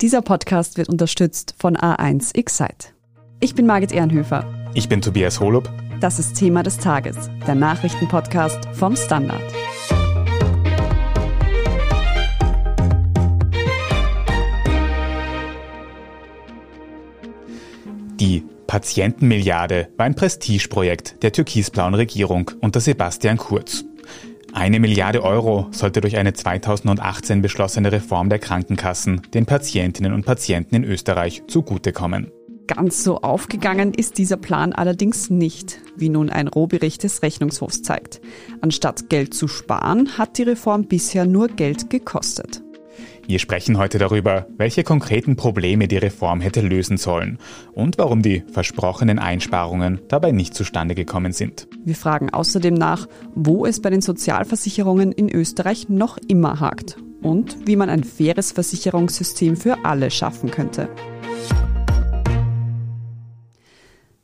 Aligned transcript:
Dieser 0.00 0.22
Podcast 0.22 0.78
wird 0.78 0.88
unterstützt 0.88 1.54
von 1.58 1.76
A1 1.76 2.34
Excite. 2.34 2.94
Ich 3.38 3.54
bin 3.54 3.66
Margit 3.66 3.92
Ehrenhöfer. 3.92 4.46
Ich 4.72 4.88
bin 4.88 5.02
Tobias 5.02 5.40
Holub. 5.40 5.70
Das 6.00 6.18
ist 6.18 6.36
Thema 6.36 6.62
des 6.62 6.78
Tages, 6.78 7.28
der 7.46 7.54
Nachrichtenpodcast 7.54 8.64
vom 8.72 8.96
Standard. 8.96 9.42
Die 18.18 18.42
Patientenmilliarde 18.66 19.88
war 19.98 20.06
ein 20.06 20.14
Prestigeprojekt 20.14 21.22
der 21.22 21.32
türkisblauen 21.32 21.92
Regierung 21.92 22.50
unter 22.62 22.80
Sebastian 22.80 23.36
Kurz. 23.36 23.84
Eine 24.52 24.80
Milliarde 24.80 25.22
Euro 25.22 25.68
sollte 25.70 26.00
durch 26.00 26.16
eine 26.16 26.32
2018 26.32 27.40
beschlossene 27.40 27.92
Reform 27.92 28.28
der 28.28 28.40
Krankenkassen 28.40 29.22
den 29.32 29.46
Patientinnen 29.46 30.12
und 30.12 30.26
Patienten 30.26 30.74
in 30.74 30.84
Österreich 30.84 31.42
zugutekommen. 31.46 32.32
Ganz 32.66 33.02
so 33.02 33.18
aufgegangen 33.18 33.94
ist 33.94 34.18
dieser 34.18 34.36
Plan 34.36 34.72
allerdings 34.72 35.28
nicht, 35.30 35.80
wie 35.96 36.08
nun 36.08 36.30
ein 36.30 36.46
Rohbericht 36.46 37.02
des 37.02 37.22
Rechnungshofs 37.22 37.82
zeigt. 37.82 38.20
Anstatt 38.60 39.08
Geld 39.08 39.34
zu 39.34 39.48
sparen, 39.48 40.18
hat 40.18 40.38
die 40.38 40.44
Reform 40.44 40.86
bisher 40.86 41.26
nur 41.26 41.48
Geld 41.48 41.90
gekostet. 41.90 42.62
Wir 43.26 43.38
sprechen 43.38 43.78
heute 43.78 43.98
darüber, 43.98 44.46
welche 44.56 44.82
konkreten 44.82 45.36
Probleme 45.36 45.88
die 45.88 45.96
Reform 45.96 46.40
hätte 46.40 46.60
lösen 46.60 46.96
sollen 46.96 47.38
und 47.72 47.98
warum 47.98 48.22
die 48.22 48.42
versprochenen 48.52 49.18
Einsparungen 49.18 50.00
dabei 50.08 50.32
nicht 50.32 50.54
zustande 50.54 50.94
gekommen 50.94 51.32
sind. 51.32 51.68
Wir 51.84 51.94
fragen 51.94 52.30
außerdem 52.30 52.74
nach, 52.74 53.06
wo 53.34 53.66
es 53.66 53.80
bei 53.80 53.90
den 53.90 54.00
Sozialversicherungen 54.00 55.12
in 55.12 55.28
Österreich 55.28 55.88
noch 55.88 56.18
immer 56.28 56.60
hakt 56.60 56.96
und 57.22 57.66
wie 57.66 57.76
man 57.76 57.90
ein 57.90 58.04
faires 58.04 58.52
Versicherungssystem 58.52 59.56
für 59.56 59.84
alle 59.84 60.10
schaffen 60.10 60.50
könnte. 60.50 60.88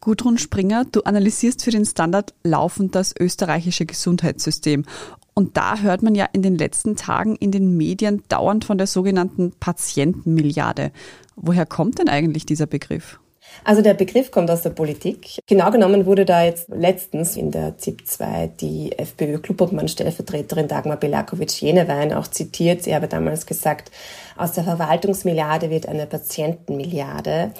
Gudrun 0.00 0.38
Springer, 0.38 0.84
du 0.84 1.00
analysierst 1.02 1.64
für 1.64 1.72
den 1.72 1.84
Standard 1.84 2.32
laufend 2.44 2.94
das 2.94 3.12
österreichische 3.18 3.86
Gesundheitssystem 3.86 4.84
und 5.38 5.56
da 5.58 5.80
hört 5.80 6.02
man 6.02 6.14
ja 6.14 6.26
in 6.32 6.40
den 6.40 6.56
letzten 6.56 6.96
Tagen 6.96 7.36
in 7.36 7.50
den 7.50 7.76
Medien 7.76 8.22
dauernd 8.28 8.64
von 8.64 8.78
der 8.78 8.86
sogenannten 8.86 9.52
Patientenmilliarde. 9.60 10.92
Woher 11.36 11.66
kommt 11.66 11.98
denn 11.98 12.08
eigentlich 12.08 12.46
dieser 12.46 12.66
Begriff? 12.66 13.20
Also 13.64 13.82
der 13.82 13.94
Begriff 13.94 14.30
kommt 14.30 14.50
aus 14.50 14.62
der 14.62 14.70
Politik. 14.70 15.38
Genau 15.46 15.70
genommen 15.70 16.06
wurde 16.06 16.24
da 16.24 16.42
jetzt 16.42 16.68
letztens 16.68 17.36
in 17.36 17.50
der 17.50 17.78
ZIP 17.78 18.06
2 18.06 18.52
die 18.60 18.92
FPÖ-Clubobmann-Stellvertreterin 18.98 20.68
Dagmar 20.68 20.96
Belakovic-Jenewein 20.96 22.12
auch 22.12 22.28
zitiert. 22.28 22.82
Sie 22.82 22.94
habe 22.94 23.08
damals 23.08 23.46
gesagt, 23.46 23.90
aus 24.36 24.52
der 24.52 24.64
Verwaltungsmilliarde 24.64 25.70
wird 25.70 25.86
eine 25.86 26.06
Patientenmilliarde. 26.06 27.52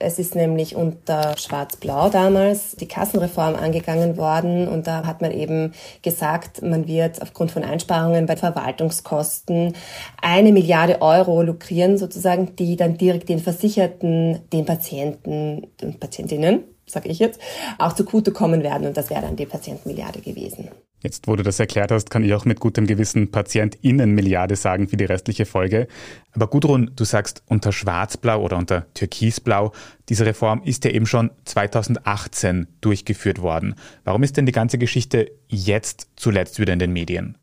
Es 0.00 0.20
ist 0.20 0.36
nämlich 0.36 0.76
unter 0.76 1.36
Schwarz-Blau 1.36 2.08
damals 2.08 2.76
die 2.76 2.86
Kassenreform 2.86 3.56
angegangen 3.56 4.16
worden 4.16 4.68
und 4.68 4.86
da 4.86 5.04
hat 5.04 5.20
man 5.20 5.32
eben 5.32 5.72
gesagt, 6.02 6.62
man 6.62 6.86
wird 6.86 7.20
aufgrund 7.20 7.50
von 7.50 7.64
Einsparungen 7.64 8.26
bei 8.26 8.36
Verwaltungskosten 8.36 9.74
eine 10.22 10.52
Milliarde 10.52 11.02
Euro 11.02 11.42
lukrieren 11.42 11.98
sozusagen, 11.98 12.54
die 12.54 12.76
dann 12.76 12.96
direkt 12.96 13.28
den 13.28 13.40
Versicherten, 13.40 14.38
den 14.52 14.66
Patienten 14.66 15.66
und 15.82 15.98
Patientinnen 15.98 16.62
sage 16.86 17.08
ich 17.08 17.18
jetzt, 17.18 17.40
auch 17.78 17.92
zugutekommen 17.92 18.62
werden 18.62 18.86
und 18.86 18.96
das 18.96 19.10
wäre 19.10 19.22
dann 19.22 19.36
die 19.36 19.46
Patientenmilliarde 19.46 20.20
gewesen. 20.20 20.70
Jetzt, 21.00 21.28
wo 21.28 21.36
du 21.36 21.44
das 21.44 21.60
erklärt 21.60 21.92
hast, 21.92 22.10
kann 22.10 22.24
ich 22.24 22.34
auch 22.34 22.44
mit 22.44 22.58
gutem 22.58 22.86
Gewissen 22.86 23.30
PatientInnen-Milliarde 23.30 24.56
sagen 24.56 24.88
für 24.88 24.96
die 24.96 25.04
restliche 25.04 25.46
Folge. 25.46 25.86
Aber 26.32 26.48
Gudrun, 26.48 26.90
du 26.96 27.04
sagst 27.04 27.42
unter 27.46 27.70
Schwarzblau 27.70 28.42
oder 28.42 28.56
unter 28.56 28.92
Türkisblau, 28.94 29.72
diese 30.08 30.26
Reform 30.26 30.62
ist 30.64 30.84
ja 30.84 30.90
eben 30.90 31.06
schon 31.06 31.30
2018 31.44 32.66
durchgeführt 32.80 33.40
worden. 33.40 33.76
Warum 34.04 34.24
ist 34.24 34.36
denn 34.36 34.46
die 34.46 34.52
ganze 34.52 34.78
Geschichte 34.78 35.30
jetzt 35.46 36.08
zuletzt 36.16 36.58
wieder 36.58 36.72
in 36.72 36.80
den 36.80 36.92
Medien? 36.92 37.38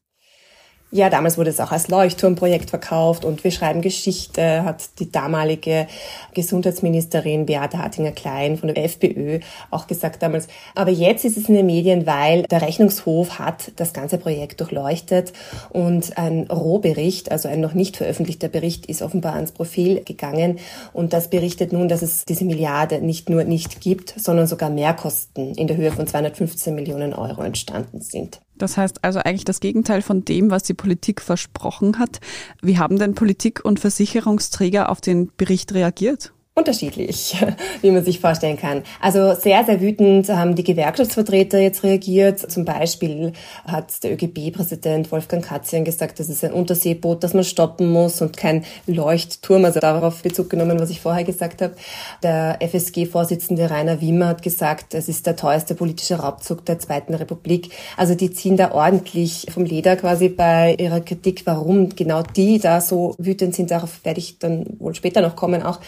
Ja, 0.96 1.10
damals 1.10 1.38
wurde 1.38 1.50
es 1.50 1.60
auch 1.60 1.74
als 1.74 1.90
Leuchtturmprojekt 1.90 2.70
verkauft 2.70 3.26
und 3.26 3.44
wir 3.44 3.52
schreiben 3.52 3.82
Geschichte, 3.82 4.64
hat 4.64 4.98
die 5.00 5.12
damalige 5.12 5.88
Gesundheitsministerin 6.34 7.46
Beate 7.46 7.80
Hartinger-Klein 7.80 8.56
von 8.56 8.74
der 8.74 8.82
FPÖ 8.82 9.42
auch 9.72 9.88
gesagt 9.88 10.24
damals. 10.24 10.48
Aber 10.74 10.92
jetzt 10.92 11.26
ist 11.26 11.36
es 11.36 11.50
in 11.50 11.56
den 11.56 11.66
Medien, 11.66 12.08
weil 12.08 12.44
der 12.44 12.62
Rechnungshof 12.62 13.40
hat 13.40 13.74
das 13.76 13.92
ganze 13.92 14.18
Projekt 14.18 14.62
durchleuchtet 14.62 15.34
und 15.70 16.18
ein 16.18 16.48
Rohbericht, 16.48 17.30
also 17.30 17.50
ein 17.50 17.60
noch 17.60 17.74
nicht 17.74 17.98
veröffentlichter 17.98 18.48
Bericht, 18.48 18.86
ist 18.86 19.02
offenbar 19.02 19.34
ans 19.34 19.52
Profil 19.52 20.02
gegangen 20.06 20.60
und 20.94 21.12
das 21.12 21.30
berichtet 21.30 21.74
nun, 21.74 21.90
dass 21.90 22.04
es 22.04 22.24
diese 22.24 22.46
Milliarde 22.46 23.02
nicht 23.02 23.30
nur 23.30 23.44
nicht 23.44 23.82
gibt, 23.82 24.14
sondern 24.18 24.48
sogar 24.48 24.70
Mehrkosten 24.70 25.56
in 25.56 25.68
der 25.68 25.76
Höhe 25.76 25.92
von 25.92 26.08
215 26.08 26.74
Millionen 26.74 27.14
Euro 27.14 27.42
entstanden 27.42 28.00
sind. 28.00 28.40
Das 28.58 28.78
heißt 28.78 29.04
also 29.04 29.20
eigentlich 29.20 29.46
das 29.46 29.60
Gegenteil 29.60 30.02
von 30.02 30.24
dem, 30.24 30.52
was 30.52 30.64
die 30.64 30.74
Politik 30.74 31.22
versprochen 31.22 32.00
hat. 32.00 32.20
Wie 32.62 32.78
haben 32.78 32.98
denn 32.98 33.16
Politik 33.16 33.64
und 33.66 33.80
Versicherungsträger 33.80 34.90
auf 34.90 35.02
den 35.02 35.32
Bericht 35.36 35.74
reagiert? 35.74 36.35
Unterschiedlich, 36.58 37.36
wie 37.82 37.92
man 37.92 38.06
sich 38.06 38.22
vorstellen 38.22 38.56
kann. 38.56 38.84
Also 39.02 39.34
sehr, 39.34 39.66
sehr 39.66 39.82
wütend 39.82 40.30
haben 40.30 40.56
die 40.56 40.64
Gewerkschaftsvertreter 40.64 41.60
jetzt 41.60 41.84
reagiert. 41.84 42.50
Zum 42.50 42.64
Beispiel 42.64 43.34
hat 43.66 44.02
der 44.02 44.14
ÖGB-Präsident 44.14 45.12
Wolfgang 45.12 45.44
Katzian 45.44 45.84
gesagt, 45.84 46.18
das 46.18 46.30
ist 46.30 46.46
ein 46.46 46.54
Unterseeboot, 46.54 47.26
das 47.26 47.34
man 47.34 47.44
stoppen 47.44 47.92
muss 47.92 48.22
und 48.22 48.38
kein 48.38 48.64
Leuchtturm. 48.88 49.66
Also 49.66 49.82
darauf 49.82 50.24
Bezug 50.24 50.50
genommen, 50.50 50.80
was 50.80 50.90
ich 50.92 51.02
vorher 51.02 51.26
gesagt 51.26 51.62
habe. 51.62 51.76
Der 52.24 52.60
FSG-Vorsitzende 52.62 53.70
Rainer 53.70 54.00
Wimmer 54.00 54.30
hat 54.30 54.42
gesagt, 54.42 54.94
es 54.94 55.10
ist 55.10 55.28
der 55.28 55.36
teuerste 55.36 55.76
politische 55.76 56.16
Raubzug 56.22 56.64
der 56.64 56.80
Zweiten 56.80 57.16
Republik. 57.16 57.72
Also 57.98 58.16
die 58.16 58.32
ziehen 58.32 58.56
da 58.56 58.72
ordentlich 58.72 59.48
vom 59.54 59.66
Leder 59.66 59.98
quasi 59.98 60.30
bei 60.30 60.78
ihrer 60.80 61.02
Kritik, 61.02 61.42
warum 61.44 61.90
genau 61.90 62.24
die 62.24 62.60
da 62.60 62.80
so 62.80 63.14
wütend 63.18 63.56
sind. 63.56 63.72
Darauf 63.72 64.06
werde 64.06 64.22
ich 64.22 64.40
dann 64.40 64.66
wohl 64.80 64.96
später 64.96 65.20
noch 65.20 65.36
kommen 65.36 65.62
auch. 65.62 65.82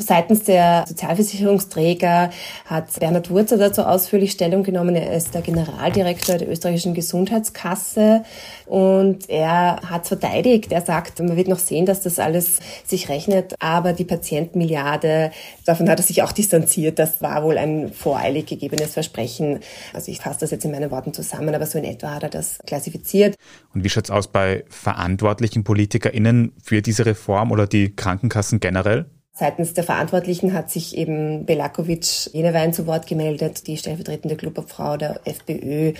Seitens 0.00 0.44
der 0.44 0.84
Sozialversicherungsträger 0.88 2.30
hat 2.64 2.98
Bernhard 2.98 3.28
Wurzer 3.28 3.58
dazu 3.58 3.82
ausführlich 3.82 4.32
Stellung 4.32 4.62
genommen. 4.62 4.96
Er 4.96 5.14
ist 5.14 5.34
der 5.34 5.42
Generaldirektor 5.42 6.38
der 6.38 6.48
österreichischen 6.48 6.94
Gesundheitskasse 6.94 8.24
und 8.64 9.28
er 9.28 9.80
hat 9.84 10.06
verteidigt. 10.06 10.72
Er 10.72 10.80
sagt, 10.80 11.18
man 11.20 11.36
wird 11.36 11.48
noch 11.48 11.58
sehen, 11.58 11.84
dass 11.84 12.00
das 12.00 12.18
alles 12.18 12.60
sich 12.86 13.10
rechnet, 13.10 13.54
aber 13.60 13.92
die 13.92 14.04
Patientenmilliarde, 14.04 15.32
davon 15.66 15.88
hat 15.90 16.00
er 16.00 16.04
sich 16.04 16.22
auch 16.22 16.32
distanziert. 16.32 16.98
Das 16.98 17.20
war 17.20 17.44
wohl 17.44 17.58
ein 17.58 17.92
voreilig 17.92 18.46
gegebenes 18.46 18.94
Versprechen. 18.94 19.60
Also 19.92 20.10
ich 20.10 20.20
fasse 20.20 20.40
das 20.40 20.50
jetzt 20.50 20.64
in 20.64 20.70
meinen 20.70 20.90
Worten 20.90 21.12
zusammen, 21.12 21.54
aber 21.54 21.66
so 21.66 21.78
in 21.78 21.84
etwa 21.84 22.14
hat 22.14 22.22
er 22.22 22.30
das 22.30 22.58
klassifiziert. 22.66 23.36
Und 23.74 23.84
wie 23.84 23.90
schaut's 23.90 24.10
aus 24.10 24.28
bei 24.28 24.64
verantwortlichen 24.70 25.62
PolitikerInnen 25.62 26.52
für 26.62 26.80
diese 26.80 27.04
Reform 27.04 27.52
oder 27.52 27.66
die 27.66 27.94
Krankenkassen 27.94 28.60
generell? 28.60 29.06
Seitens 29.40 29.72
der 29.72 29.84
Verantwortlichen 29.84 30.52
hat 30.52 30.70
sich 30.70 30.98
eben 30.98 31.46
Belakovic 31.46 32.26
Jenewein 32.34 32.74
zu 32.74 32.86
Wort 32.86 33.06
gemeldet, 33.06 33.66
die 33.66 33.78
stellvertretende 33.78 34.36
Clubobfrau 34.36 34.98
der 34.98 35.18
FPÖ, 35.24 35.94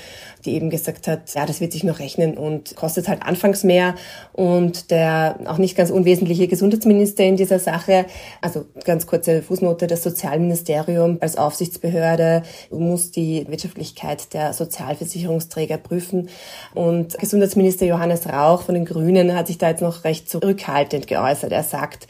die 0.44 0.52
eben 0.52 0.68
gesagt 0.68 1.08
hat, 1.08 1.32
ja, 1.34 1.46
das 1.46 1.62
wird 1.62 1.72
sich 1.72 1.82
noch 1.82 2.00
rechnen 2.00 2.36
und 2.36 2.76
kostet 2.76 3.08
halt 3.08 3.22
anfangs 3.22 3.64
mehr. 3.64 3.94
Und 4.34 4.90
der 4.90 5.38
auch 5.46 5.56
nicht 5.56 5.74
ganz 5.74 5.88
unwesentliche 5.88 6.48
Gesundheitsminister 6.48 7.24
in 7.24 7.38
dieser 7.38 7.58
Sache, 7.58 8.04
also 8.42 8.66
ganz 8.84 9.06
kurze 9.06 9.40
Fußnote, 9.40 9.86
das 9.86 10.02
Sozialministerium 10.02 11.16
als 11.22 11.38
Aufsichtsbehörde 11.38 12.42
muss 12.68 13.10
die 13.10 13.46
Wirtschaftlichkeit 13.48 14.34
der 14.34 14.52
Sozialversicherungsträger 14.52 15.78
prüfen. 15.78 16.28
Und 16.74 17.16
Gesundheitsminister 17.18 17.86
Johannes 17.86 18.28
Rauch 18.28 18.64
von 18.64 18.74
den 18.74 18.84
Grünen 18.84 19.34
hat 19.34 19.46
sich 19.46 19.56
da 19.56 19.70
jetzt 19.70 19.80
noch 19.80 20.04
recht 20.04 20.28
zurückhaltend 20.28 21.06
geäußert. 21.06 21.52
Er 21.52 21.62
sagt, 21.62 22.06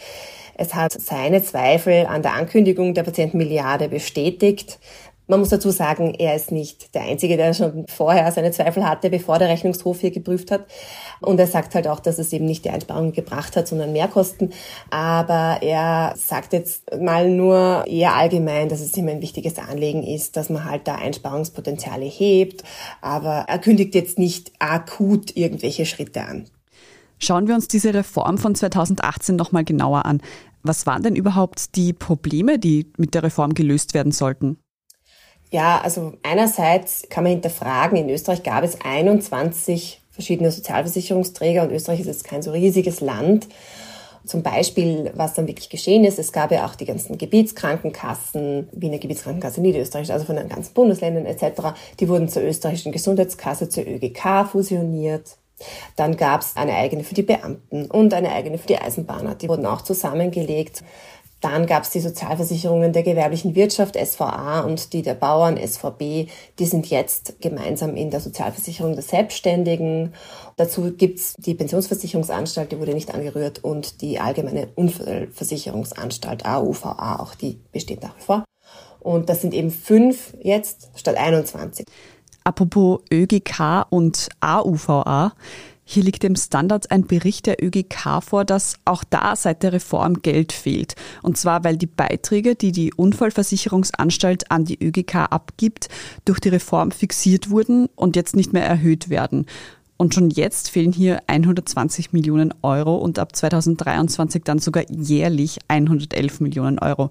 es 0.60 0.74
hat 0.74 0.92
seine 0.92 1.42
Zweifel 1.42 2.04
an 2.04 2.20
der 2.20 2.34
Ankündigung 2.34 2.92
der 2.92 3.02
Patientenmilliarde 3.02 3.88
bestätigt. 3.88 4.78
Man 5.26 5.40
muss 5.40 5.48
dazu 5.48 5.70
sagen, 5.70 6.14
er 6.18 6.36
ist 6.36 6.52
nicht 6.52 6.94
der 6.94 7.02
Einzige, 7.02 7.38
der 7.38 7.54
schon 7.54 7.86
vorher 7.88 8.30
seine 8.30 8.50
Zweifel 8.50 8.86
hatte, 8.86 9.08
bevor 9.08 9.38
der 9.38 9.48
Rechnungshof 9.48 10.00
hier 10.00 10.10
geprüft 10.10 10.50
hat. 10.50 10.66
Und 11.20 11.40
er 11.40 11.46
sagt 11.46 11.74
halt 11.74 11.88
auch, 11.88 12.00
dass 12.00 12.18
es 12.18 12.32
eben 12.34 12.44
nicht 12.44 12.66
die 12.66 12.70
Einsparungen 12.70 13.12
gebracht 13.12 13.56
hat, 13.56 13.68
sondern 13.68 13.92
Mehrkosten. 13.92 14.52
Aber 14.90 15.62
er 15.62 16.12
sagt 16.16 16.52
jetzt 16.52 16.94
mal 17.00 17.30
nur 17.30 17.84
eher 17.86 18.14
allgemein, 18.14 18.68
dass 18.68 18.80
es 18.80 18.94
ihm 18.98 19.08
ein 19.08 19.22
wichtiges 19.22 19.56
Anliegen 19.58 20.02
ist, 20.02 20.36
dass 20.36 20.50
man 20.50 20.66
halt 20.66 20.86
da 20.86 20.96
Einsparungspotenziale 20.96 22.04
hebt. 22.04 22.64
Aber 23.00 23.46
er 23.48 23.58
kündigt 23.60 23.94
jetzt 23.94 24.18
nicht 24.18 24.52
akut 24.58 25.34
irgendwelche 25.36 25.86
Schritte 25.86 26.20
an. 26.22 26.50
Schauen 27.22 27.46
wir 27.48 27.54
uns 27.54 27.68
diese 27.68 27.92
Reform 27.92 28.38
von 28.38 28.54
2018 28.54 29.36
nochmal 29.36 29.62
genauer 29.62 30.06
an. 30.06 30.22
Was 30.62 30.86
waren 30.86 31.02
denn 31.02 31.16
überhaupt 31.16 31.76
die 31.76 31.92
Probleme, 31.92 32.58
die 32.58 32.92
mit 32.96 33.14
der 33.14 33.22
Reform 33.22 33.54
gelöst 33.54 33.94
werden 33.94 34.12
sollten? 34.12 34.58
Ja, 35.50 35.80
also 35.80 36.14
einerseits 36.22 37.06
kann 37.08 37.24
man 37.24 37.32
hinterfragen, 37.32 37.98
in 37.98 38.08
Österreich 38.08 38.42
gab 38.42 38.62
es 38.62 38.80
21 38.80 40.00
verschiedene 40.10 40.52
Sozialversicherungsträger 40.52 41.62
und 41.62 41.72
Österreich 41.72 42.00
ist 42.00 42.06
jetzt 42.06 42.24
kein 42.24 42.42
so 42.42 42.52
riesiges 42.52 43.00
Land. 43.00 43.48
Zum 44.26 44.42
Beispiel, 44.42 45.10
was 45.14 45.34
dann 45.34 45.48
wirklich 45.48 45.70
geschehen 45.70 46.04
ist, 46.04 46.18
es 46.18 46.30
gab 46.30 46.52
ja 46.52 46.66
auch 46.66 46.74
die 46.74 46.84
ganzen 46.84 47.16
Gebietskrankenkassen, 47.16 48.68
Wiener 48.72 48.98
Gebietskrankenkasse 48.98 49.62
Niederösterreich, 49.62 50.12
also 50.12 50.26
von 50.26 50.36
den 50.36 50.48
ganzen 50.48 50.74
Bundesländern 50.74 51.24
etc., 51.24 51.72
die 51.98 52.08
wurden 52.08 52.28
zur 52.28 52.42
österreichischen 52.42 52.92
Gesundheitskasse, 52.92 53.70
zur 53.70 53.86
ÖGK 53.86 54.46
fusioniert. 54.46 55.36
Dann 55.96 56.16
gab 56.16 56.42
es 56.42 56.56
eine 56.56 56.74
eigene 56.74 57.04
für 57.04 57.14
die 57.14 57.22
Beamten 57.22 57.86
und 57.86 58.14
eine 58.14 58.32
eigene 58.32 58.58
für 58.58 58.66
die 58.66 58.78
Eisenbahner. 58.78 59.34
Die 59.34 59.48
wurden 59.48 59.66
auch 59.66 59.82
zusammengelegt. 59.82 60.82
Dann 61.40 61.66
gab 61.66 61.84
es 61.84 61.90
die 61.90 62.00
Sozialversicherungen 62.00 62.92
der 62.92 63.02
gewerblichen 63.02 63.54
Wirtschaft, 63.54 63.96
SVA, 63.96 64.60
und 64.60 64.92
die 64.92 65.00
der 65.00 65.14
Bauern, 65.14 65.56
SVB. 65.56 66.30
Die 66.58 66.66
sind 66.66 66.90
jetzt 66.90 67.40
gemeinsam 67.40 67.96
in 67.96 68.10
der 68.10 68.20
Sozialversicherung 68.20 68.92
der 68.92 69.02
Selbstständigen. 69.02 70.12
Dazu 70.56 70.92
gibt's 70.92 71.34
die 71.38 71.54
Pensionsversicherungsanstalt, 71.54 72.72
die 72.72 72.78
wurde 72.78 72.92
nicht 72.92 73.14
angerührt, 73.14 73.64
und 73.64 74.02
die 74.02 74.20
Allgemeine 74.20 74.68
Unfallversicherungsanstalt, 74.74 76.44
AUVA, 76.44 77.20
auch 77.20 77.34
die 77.34 77.58
besteht 77.72 78.02
nach 78.02 78.16
wie 78.18 78.22
vor. 78.22 78.44
Und 79.00 79.30
das 79.30 79.40
sind 79.40 79.54
eben 79.54 79.70
fünf 79.70 80.34
jetzt 80.42 80.90
statt 80.94 81.16
21. 81.16 81.86
Apropos 82.44 83.00
ÖGK 83.12 83.86
und 83.90 84.28
AUVA. 84.40 85.32
Hier 85.92 86.04
liegt 86.04 86.22
dem 86.22 86.36
Standard 86.36 86.92
ein 86.92 87.08
Bericht 87.08 87.46
der 87.46 87.60
ÖGK 87.60 88.22
vor, 88.22 88.44
dass 88.44 88.74
auch 88.84 89.02
da 89.02 89.34
seit 89.34 89.64
der 89.64 89.72
Reform 89.72 90.22
Geld 90.22 90.52
fehlt. 90.52 90.94
Und 91.20 91.36
zwar, 91.36 91.64
weil 91.64 91.76
die 91.76 91.86
Beiträge, 91.86 92.54
die 92.54 92.70
die 92.70 92.94
Unfallversicherungsanstalt 92.94 94.52
an 94.52 94.64
die 94.64 94.78
ÖGK 94.80 95.16
abgibt, 95.16 95.88
durch 96.24 96.38
die 96.38 96.50
Reform 96.50 96.92
fixiert 96.92 97.50
wurden 97.50 97.88
und 97.96 98.14
jetzt 98.14 98.36
nicht 98.36 98.52
mehr 98.52 98.64
erhöht 98.64 99.10
werden. 99.10 99.46
Und 99.96 100.14
schon 100.14 100.30
jetzt 100.30 100.70
fehlen 100.70 100.92
hier 100.92 101.22
120 101.26 102.12
Millionen 102.12 102.54
Euro 102.62 102.96
und 102.96 103.18
ab 103.18 103.34
2023 103.34 104.44
dann 104.44 104.60
sogar 104.60 104.84
jährlich 104.88 105.58
111 105.66 106.40
Millionen 106.40 106.78
Euro. 106.78 107.10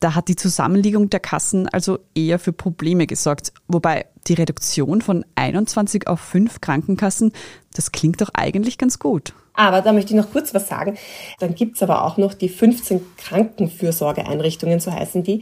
Da 0.00 0.14
hat 0.14 0.28
die 0.28 0.36
Zusammenlegung 0.36 1.08
der 1.08 1.20
Kassen 1.20 1.68
also 1.68 1.98
eher 2.14 2.38
für 2.38 2.52
Probleme 2.52 3.06
gesorgt. 3.06 3.52
Wobei 3.68 4.06
die 4.26 4.34
Reduktion 4.34 5.02
von 5.02 5.24
21 5.34 6.06
auf 6.06 6.20
5 6.20 6.60
Krankenkassen, 6.60 7.32
das 7.74 7.92
klingt 7.92 8.20
doch 8.20 8.30
eigentlich 8.34 8.78
ganz 8.78 8.98
gut. 8.98 9.34
Aber 9.56 9.80
da 9.80 9.92
möchte 9.92 10.12
ich 10.12 10.20
noch 10.20 10.30
kurz 10.30 10.54
was 10.54 10.68
sagen. 10.68 10.98
Dann 11.40 11.54
gibt's 11.54 11.82
aber 11.82 12.04
auch 12.04 12.18
noch 12.18 12.34
die 12.34 12.50
15 12.50 13.00
Krankenfürsorgeeinrichtungen, 13.16 14.80
so 14.80 14.92
heißen 14.92 15.22
die. 15.22 15.40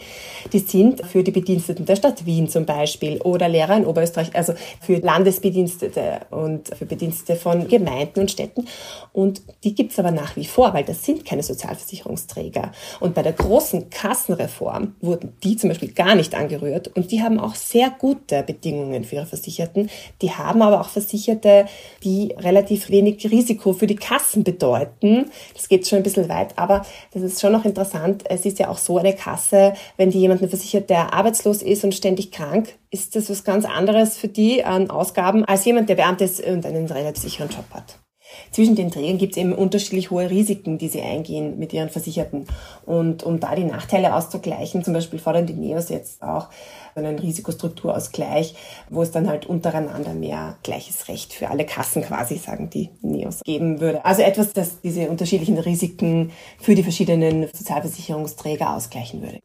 Die 0.52 0.60
sind 0.60 1.04
für 1.04 1.24
die 1.24 1.32
Bediensteten 1.32 1.84
der 1.84 1.96
Stadt 1.96 2.24
Wien 2.24 2.48
zum 2.48 2.64
Beispiel 2.64 3.20
oder 3.22 3.48
Lehrer 3.48 3.76
in 3.76 3.84
Oberösterreich, 3.84 4.34
also 4.34 4.54
für 4.80 4.98
Landesbedienstete 4.98 6.20
und 6.30 6.68
für 6.76 6.86
Bedienstete 6.86 7.38
von 7.38 7.66
Gemeinden 7.66 8.20
und 8.20 8.30
Städten. 8.30 8.66
Und 9.12 9.42
die 9.64 9.74
gibt's 9.74 9.98
aber 9.98 10.12
nach 10.12 10.36
wie 10.36 10.44
vor, 10.44 10.72
weil 10.74 10.84
das 10.84 11.04
sind 11.04 11.24
keine 11.24 11.42
Sozialversicherungsträger. 11.42 12.70
Und 13.00 13.14
bei 13.14 13.22
der 13.22 13.32
großen 13.32 13.90
Kassenreform 13.90 14.94
wurden 15.00 15.36
die 15.42 15.56
zum 15.56 15.70
Beispiel 15.70 15.92
gar 15.92 16.14
nicht 16.14 16.36
angerührt 16.36 16.88
und 16.94 17.10
die 17.10 17.22
haben 17.22 17.40
auch 17.40 17.56
sehr 17.56 17.90
gute 18.14 18.42
Bedingungen 18.42 19.04
für 19.04 19.16
ihre 19.16 19.26
Versicherten. 19.26 19.90
Die 20.22 20.30
haben 20.30 20.62
aber 20.62 20.80
auch 20.80 20.88
Versicherte, 20.88 21.66
die 22.02 22.34
relativ 22.38 22.90
wenig 22.90 23.30
Risiko 23.30 23.72
für 23.72 23.86
die 23.86 23.96
Kassen 23.96 24.44
bedeuten. 24.44 25.30
Das 25.54 25.68
geht 25.68 25.86
schon 25.86 25.98
ein 25.98 26.02
bisschen 26.02 26.28
weit, 26.28 26.58
aber 26.58 26.84
das 27.12 27.22
ist 27.22 27.40
schon 27.40 27.52
noch 27.52 27.64
interessant. 27.64 28.24
Es 28.28 28.44
ist 28.44 28.58
ja 28.58 28.68
auch 28.68 28.78
so 28.78 28.98
eine 28.98 29.14
Kasse, 29.14 29.74
wenn 29.96 30.10
die 30.10 30.20
jemanden 30.20 30.48
versichert, 30.48 30.90
der 30.90 31.12
arbeitslos 31.12 31.62
ist 31.62 31.84
und 31.84 31.94
ständig 31.94 32.30
krank, 32.30 32.74
ist 32.90 33.16
das 33.16 33.30
was 33.30 33.44
ganz 33.44 33.64
anderes 33.64 34.16
für 34.16 34.28
die 34.28 34.64
an 34.64 34.90
Ausgaben 34.90 35.44
als 35.44 35.64
jemand, 35.64 35.88
der 35.88 35.96
Beamte 35.96 36.24
ist 36.24 36.40
und 36.40 36.64
einen 36.64 36.86
relativ 36.86 37.22
sicheren 37.22 37.48
Job 37.48 37.64
hat. 37.72 38.03
Zwischen 38.50 38.76
den 38.76 38.90
Trägern 38.90 39.18
gibt 39.18 39.32
es 39.32 39.38
eben 39.38 39.52
unterschiedlich 39.52 40.10
hohe 40.10 40.30
Risiken, 40.30 40.78
die 40.78 40.88
sie 40.88 41.02
eingehen 41.02 41.58
mit 41.58 41.72
ihren 41.72 41.90
Versicherten. 41.90 42.46
Und 42.86 43.22
um 43.22 43.40
da 43.40 43.54
die 43.54 43.64
Nachteile 43.64 44.14
auszugleichen, 44.14 44.84
zum 44.84 44.94
Beispiel 44.94 45.18
fordern 45.18 45.46
die 45.46 45.54
NEOS 45.54 45.88
jetzt 45.88 46.22
auch 46.22 46.48
einen 46.94 47.18
Risikostrukturausgleich, 47.18 48.54
wo 48.90 49.02
es 49.02 49.10
dann 49.10 49.28
halt 49.28 49.46
untereinander 49.46 50.14
mehr 50.14 50.56
gleiches 50.62 51.08
Recht 51.08 51.32
für 51.32 51.50
alle 51.50 51.64
Kassen 51.64 52.02
quasi, 52.02 52.36
sagen 52.36 52.70
die 52.70 52.90
NEOS, 53.02 53.40
geben 53.44 53.80
würde. 53.80 54.04
Also 54.04 54.22
etwas, 54.22 54.52
das 54.52 54.80
diese 54.80 55.10
unterschiedlichen 55.10 55.58
Risiken 55.58 56.30
für 56.58 56.74
die 56.74 56.82
verschiedenen 56.82 57.48
Sozialversicherungsträger 57.52 58.74
ausgleichen 58.74 59.22
würde. 59.22 59.40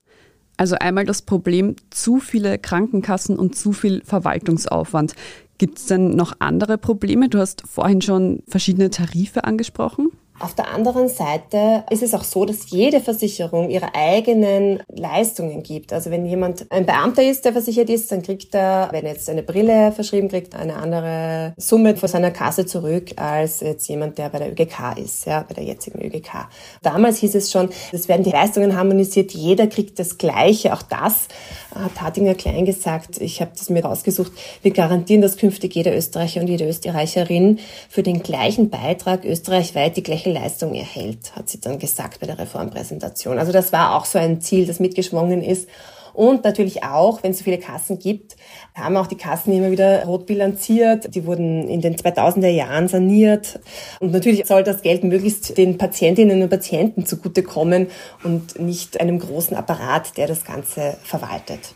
Also 0.59 0.75
einmal 0.77 1.06
das 1.06 1.21
Problem 1.21 1.77
zu 1.89 2.19
viele 2.19 2.59
Krankenkassen 2.59 3.39
und 3.39 3.56
zu 3.56 3.71
viel 3.71 4.01
Verwaltungsaufwand. 4.03 5.13
Gibt 5.57 5.77
es 5.77 5.85
denn 5.85 6.17
noch 6.17 6.33
andere 6.39 6.77
Probleme? 6.77 7.29
Du 7.29 7.39
hast 7.39 7.63
vorhin 7.65 8.01
schon 8.01 8.44
verschiedene 8.45 8.89
Tarife 8.89 9.45
angesprochen. 9.45 10.09
Auf 10.39 10.53
der 10.53 10.69
anderen 10.74 11.09
Seite 11.09 11.83
ist 11.89 12.01
es 12.01 12.13
auch 12.13 12.24
so, 12.24 12.45
dass 12.45 12.69
jede 12.69 13.01
Versicherung 13.01 13.69
ihre 13.69 13.94
eigenen 13.94 14.81
Leistungen 14.88 15.63
gibt. 15.63 15.91
Also 15.91 16.12
wenn 16.12 16.25
jemand 16.25 16.71
ein 16.71 16.86
Beamter 16.86 17.24
ist, 17.24 17.44
der 17.44 17.51
versichert 17.51 17.89
ist, 17.89 18.09
dann 18.12 18.21
kriegt 18.21 18.56
er, 18.56 18.88
wenn 18.91 19.06
er 19.06 19.12
jetzt 19.12 19.30
eine 19.30 19.44
Brille 19.44 19.91
verschrieben 19.91 20.30
kriegt, 20.30 20.56
eine 20.56 20.77
andere 20.77 21.53
Summe 21.57 21.97
von 21.97 22.07
seiner 22.07 22.31
Kasse 22.31 22.65
zurück 22.65 23.12
als 23.18 23.59
jetzt 23.59 23.89
jemand, 23.89 24.18
der 24.18 24.30
bei 24.30 24.39
der 24.39 24.51
ÖGK 24.51 24.97
ist, 25.03 25.25
ja, 25.25 25.44
bei 25.45 25.56
der 25.56 25.65
jetzigen 25.65 26.01
ÖGK. 26.01 26.47
Damals 26.83 27.18
hieß 27.18 27.35
es 27.35 27.51
schon, 27.51 27.69
es 27.92 28.07
werden 28.07 28.24
die 28.24 28.31
Leistungen 28.31 28.77
harmonisiert, 28.77 29.33
jeder 29.33 29.68
kriegt 29.68 30.00
das 30.00 30.18
Gleiche. 30.18 30.74
Auch 30.74 30.83
das 30.83 31.27
hat 31.75 32.01
Hartinger 32.01 32.35
Klein 32.35 32.65
gesagt. 32.65 33.19
Ich 33.19 33.42
habe 33.42 33.51
das 33.57 33.69
mir 33.69 33.83
rausgesucht. 33.83 34.31
Wir 34.62 34.71
garantieren, 34.71 35.21
dass 35.21 35.35
künftig 35.35 35.75
jeder 35.75 35.95
Österreicher 35.95 36.39
und 36.39 36.47
jede 36.47 36.68
Österreicherin 36.68 37.59
für 37.89 38.03
den 38.03 38.24
gleichen 38.24 38.69
Beitrag 38.69 39.25
österreichweit 39.25 39.97
die 39.97 40.03
gleiche 40.03 40.28
Leistung 40.31 40.73
erhält, 40.73 41.35
hat 41.35 41.49
sie 41.49 41.59
dann 41.59 41.79
gesagt 41.79 42.19
bei 42.19 42.27
der 42.27 42.39
Reformpräsentation. 42.39 43.37
Also 43.37 43.51
das 43.51 43.71
war 43.73 43.95
auch 43.95 44.05
so 44.05 44.19
ein 44.19 44.41
Ziel, 44.41 44.65
das 44.65 44.79
mitgeschwungen 44.79 45.41
ist. 45.41 45.67
Und 46.13 46.43
natürlich 46.43 46.83
auch, 46.83 47.23
wenn 47.23 47.31
es 47.31 47.37
so 47.37 47.43
viele 47.43 47.59
Kassen 47.59 47.99
gibt, 47.99 48.35
haben 48.75 48.97
auch 48.97 49.07
die 49.07 49.15
Kassen 49.15 49.53
immer 49.53 49.71
wieder 49.71 50.03
rot 50.03 50.25
bilanziert. 50.25 51.15
Die 51.15 51.25
wurden 51.25 51.67
in 51.67 51.81
den 51.81 51.95
2000er 51.95 52.49
Jahren 52.49 52.87
saniert. 52.87 53.59
Und 53.99 54.11
natürlich 54.11 54.45
soll 54.45 54.63
das 54.63 54.81
Geld 54.81 55.03
möglichst 55.03 55.57
den 55.57 55.77
Patientinnen 55.77 56.41
und 56.41 56.49
Patienten 56.49 57.05
zugutekommen 57.05 57.87
und 58.23 58.59
nicht 58.59 58.99
einem 58.99 59.19
großen 59.19 59.55
Apparat, 59.55 60.17
der 60.17 60.27
das 60.27 60.43
Ganze 60.43 60.97
verwaltet. 61.03 61.75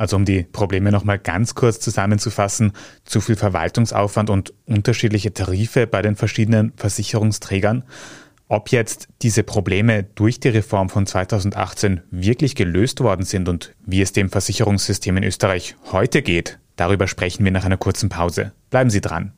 Also 0.00 0.16
um 0.16 0.24
die 0.24 0.44
Probleme 0.44 0.90
nochmal 0.90 1.18
ganz 1.18 1.54
kurz 1.54 1.78
zusammenzufassen, 1.78 2.72
zu 3.04 3.20
viel 3.20 3.36
Verwaltungsaufwand 3.36 4.30
und 4.30 4.54
unterschiedliche 4.64 5.34
Tarife 5.34 5.86
bei 5.86 6.00
den 6.00 6.16
verschiedenen 6.16 6.72
Versicherungsträgern. 6.76 7.84
Ob 8.48 8.70
jetzt 8.70 9.08
diese 9.20 9.42
Probleme 9.42 10.04
durch 10.04 10.40
die 10.40 10.48
Reform 10.48 10.88
von 10.88 11.06
2018 11.06 12.00
wirklich 12.10 12.54
gelöst 12.54 13.00
worden 13.00 13.26
sind 13.26 13.46
und 13.46 13.74
wie 13.84 14.00
es 14.00 14.14
dem 14.14 14.30
Versicherungssystem 14.30 15.18
in 15.18 15.24
Österreich 15.24 15.76
heute 15.92 16.22
geht, 16.22 16.58
darüber 16.76 17.06
sprechen 17.06 17.44
wir 17.44 17.52
nach 17.52 17.66
einer 17.66 17.76
kurzen 17.76 18.08
Pause. 18.08 18.52
Bleiben 18.70 18.88
Sie 18.88 19.02
dran. 19.02 19.34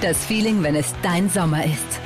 Das 0.00 0.24
Feeling, 0.24 0.62
wenn 0.62 0.76
es 0.76 0.94
dein 1.02 1.28
Sommer 1.28 1.64
ist. 1.64 2.00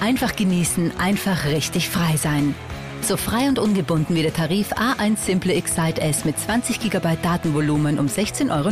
Einfach 0.00 0.36
genießen, 0.36 0.92
einfach 0.98 1.46
richtig 1.46 1.88
frei 1.88 2.18
sein. 2.18 2.54
So 3.04 3.16
frei 3.16 3.48
und 3.48 3.58
ungebunden 3.58 4.14
wie 4.14 4.22
der 4.22 4.32
Tarif 4.32 4.72
A1 4.74 5.16
Simple 5.16 5.52
Excite 5.54 6.00
S 6.00 6.24
mit 6.24 6.38
20 6.38 6.78
GB 6.78 7.16
Datenvolumen 7.20 7.98
um 7.98 8.06
16,90 8.06 8.50
Euro. 8.52 8.70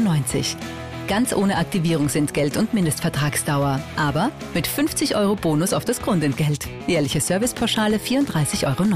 Ganz 1.09 1.33
ohne 1.33 1.57
Aktivierungsentgelt 1.57 2.57
und 2.57 2.73
Mindestvertragsdauer. 2.73 3.81
Aber 3.97 4.31
mit 4.55 4.69
50 4.69 5.17
Euro 5.17 5.35
Bonus 5.35 5.73
auf 5.73 5.85
das 5.85 6.01
Grundentgelt. 6.01 6.69
Jährliche 6.87 7.21
Servicepauschale 7.21 7.97
34,90 7.97 8.67
Euro. 8.67 8.89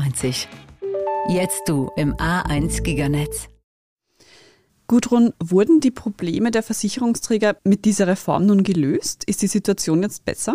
Jetzt 1.28 1.62
du 1.66 1.90
im 1.96 2.14
A1 2.14 2.82
Giganetz. 2.82 3.48
Gudrun, 4.86 5.32
wurden 5.42 5.80
die 5.80 5.90
Probleme 5.90 6.52
der 6.52 6.62
Versicherungsträger 6.62 7.56
mit 7.64 7.84
dieser 7.86 8.06
Reform 8.06 8.46
nun 8.46 8.62
gelöst? 8.62 9.24
Ist 9.24 9.42
die 9.42 9.48
Situation 9.48 10.02
jetzt 10.04 10.24
besser? 10.24 10.54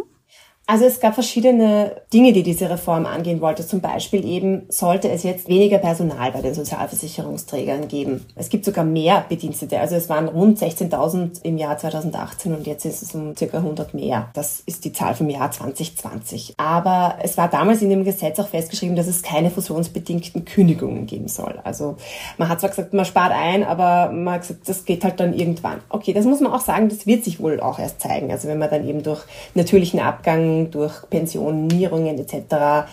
Also 0.72 0.86
es 0.86 1.00
gab 1.00 1.16
verschiedene 1.16 1.94
Dinge, 2.14 2.32
die 2.32 2.44
diese 2.44 2.70
Reform 2.70 3.08
angehen 3.08 3.42
wollte. 3.42 3.66
Zum 3.66 3.82
Beispiel 3.82 4.24
eben 4.24 4.68
sollte 4.70 5.10
es 5.10 5.24
jetzt 5.24 5.50
weniger 5.50 5.80
Personal 5.80 6.32
bei 6.32 6.42
den 6.42 6.54
Sozialversicherungsträgern 6.54 7.88
geben. 7.88 8.24
Es 8.36 8.50
gibt 8.50 8.66
sogar 8.66 8.86
mehr 8.86 9.26
Bedienstete. 9.28 9.80
Also 9.80 9.96
es 9.96 10.10
waren 10.10 10.28
rund 10.28 10.60
16.000 10.60 11.44
im 11.44 11.58
Jahr 11.58 11.76
2018 11.80 12.54
und 12.54 12.68
jetzt 12.68 12.86
ist 12.86 13.02
es 13.02 13.16
um 13.16 13.36
circa 13.36 13.58
100 13.58 13.96
mehr. 13.96 14.30
Das 14.36 14.62
ist 14.68 14.86
die 14.86 14.94
Zahl 14.94 15.16
vom 15.16 15.32
Jahr 15.32 15.50
2020. 15.50 16.54
Aber 16.58 17.16
es 17.24 17.36
war 17.36 17.48
damals 17.48 17.82
in 17.82 17.90
dem 17.90 18.04
Gesetz 18.04 18.38
auch 18.38 18.50
festgeschrieben, 18.50 18.96
dass 18.96 19.08
es 19.08 19.24
keine 19.24 19.50
fusionsbedingten 19.50 20.46
Kündigungen 20.46 21.08
geben 21.08 21.30
soll. 21.30 21.58
Also 21.64 21.98
man 22.38 22.48
hat 22.48 22.60
zwar 22.60 22.70
gesagt, 22.70 22.94
man 22.94 23.06
spart 23.06 23.32
ein, 23.32 23.64
aber 23.64 24.12
man 24.12 24.36
hat 24.36 24.42
gesagt, 24.42 24.70
das 24.70 24.86
geht 24.86 25.04
halt 25.04 25.20
dann 25.20 25.34
irgendwann. 25.34 25.80
Okay, 25.90 26.14
das 26.14 26.26
muss 26.26 26.42
man 26.42 26.54
auch 26.54 26.62
sagen, 26.62 26.90
das 26.90 27.08
wird 27.08 27.24
sich 27.24 27.40
wohl 27.40 27.60
auch 27.60 27.80
erst 27.80 28.02
zeigen. 28.02 28.32
Also 28.32 28.48
wenn 28.48 28.60
man 28.60 28.70
dann 28.70 28.88
eben 28.88 29.02
durch 29.02 29.24
natürlichen 29.56 30.00
Abgang 30.00 30.59
durch 30.72 31.10
Pensionierungen 31.10 32.18
etc. 32.20 32.88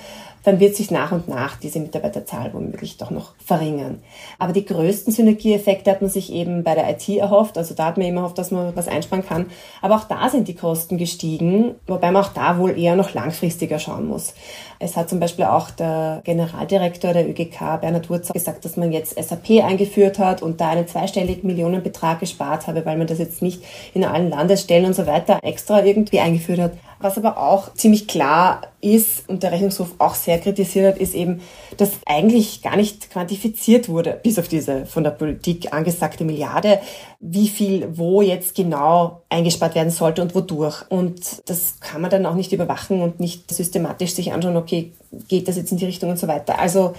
dann 0.46 0.61
wird 0.61 0.76
sich 0.76 0.92
nach 0.92 1.11
und 1.11 1.26
nach 1.28 1.56
diese 1.56 1.80
Mitarbeiterzahl 1.80 2.54
womöglich 2.54 2.99
doch 2.99 3.11
noch 3.11 3.35
verringern. 3.44 4.00
Aber 4.38 4.52
die 4.52 4.64
größten 4.64 5.12
Synergieeffekte 5.12 5.90
hat 5.90 6.02
man 6.02 6.11
sich 6.11 6.32
eben 6.32 6.62
bei 6.62 6.76
der 6.76 6.88
IT 6.88 7.08
erhofft. 7.08 7.58
Also 7.58 7.75
da 7.75 7.87
hat 7.87 7.96
man 7.96 8.06
immer 8.06 8.20
erhofft, 8.20 8.38
dass 8.38 8.52
man 8.52 8.76
was 8.76 8.87
einsparen 8.87 9.26
kann. 9.26 9.46
Aber 9.82 9.96
auch 9.96 10.04
da 10.04 10.28
sind 10.30 10.46
die 10.46 10.54
Kosten 10.54 10.99
gestiegen, 10.99 11.75
wobei 11.88 12.12
man 12.12 12.23
auch 12.23 12.32
da 12.32 12.58
wohl 12.58 12.78
eher 12.78 12.94
noch 12.94 13.12
langfristiger 13.12 13.80
schauen 13.80 14.06
muss. 14.06 14.35
Es 14.78 14.96
hat 14.96 15.08
zum 15.08 15.18
Beispiel 15.18 15.46
auch 15.46 15.70
der 15.70 16.20
Generaldirektor 16.25 17.12
der 17.12 17.28
ÖGK, 17.28 17.80
Bernhard 17.80 18.08
Wurz, 18.08 18.32
gesagt, 18.32 18.64
dass 18.64 18.76
man 18.76 18.92
jetzt 18.92 19.20
SAP 19.20 19.64
eingeführt 19.64 20.20
hat 20.20 20.42
und 20.42 20.61
da 20.61 20.70
einen 20.70 20.87
zweistelligen 20.87 21.46
Millionenbetrag 21.46 22.20
gespart 22.20 22.66
habe, 22.68 22.85
weil 22.85 22.99
man 22.99 23.06
das 23.08 23.18
jetzt 23.18 23.42
nicht 23.42 23.64
in 23.94 24.04
allen 24.04 24.30
Landesstellen 24.30 24.87
und 24.87 24.94
so 24.94 25.06
weiter 25.06 25.40
extra 25.42 25.85
irgendwie 25.85 26.20
eingeführt 26.20 26.61
hat. 26.61 26.73
Was 26.98 27.18
aber 27.18 27.36
auch 27.36 27.74
ziemlich 27.74 28.08
klar 28.08 28.62
ist 28.80 29.28
und 29.28 29.42
der 29.42 29.52
Rechnungshof 29.52 29.96
auch 29.98 30.14
sehr 30.14 30.38
kritisiert 30.38 30.94
hat, 30.94 31.00
ist 31.00 31.14
eben, 31.14 31.42
dass 31.76 31.90
eigentlich 32.06 32.62
gar 32.62 32.76
nicht 32.76 33.10
quantifiziert 33.10 33.90
wurde, 33.90 34.18
bis 34.22 34.38
auf 34.38 34.48
diese 34.48 34.86
von 34.86 35.04
der 35.04 35.10
Politik 35.10 35.74
angesagte 35.74 36.24
Milliarde, 36.24 36.80
wie 37.20 37.48
viel 37.48 37.98
wo 37.98 38.22
jetzt 38.22 38.54
genau 38.54 39.22
eingespart 39.28 39.74
werden 39.74 39.90
sollte 39.90 40.22
und 40.22 40.34
wodurch. 40.34 40.84
Und 40.88 41.42
das 41.50 41.80
kann 41.80 42.00
man 42.00 42.10
dann 42.10 42.24
auch 42.24 42.34
nicht 42.34 42.52
überwachen 42.52 43.02
und 43.02 43.20
nicht 43.20 43.52
systematisch 43.52 44.14
sich 44.14 44.32
anschauen, 44.32 44.56
okay, 44.56 44.92
geht 45.28 45.48
das 45.48 45.56
jetzt 45.56 45.72
in 45.72 45.78
die 45.78 45.86
Richtung 45.86 46.08
und 46.08 46.18
so 46.18 46.28
weiter. 46.28 46.58
Also 46.58 46.94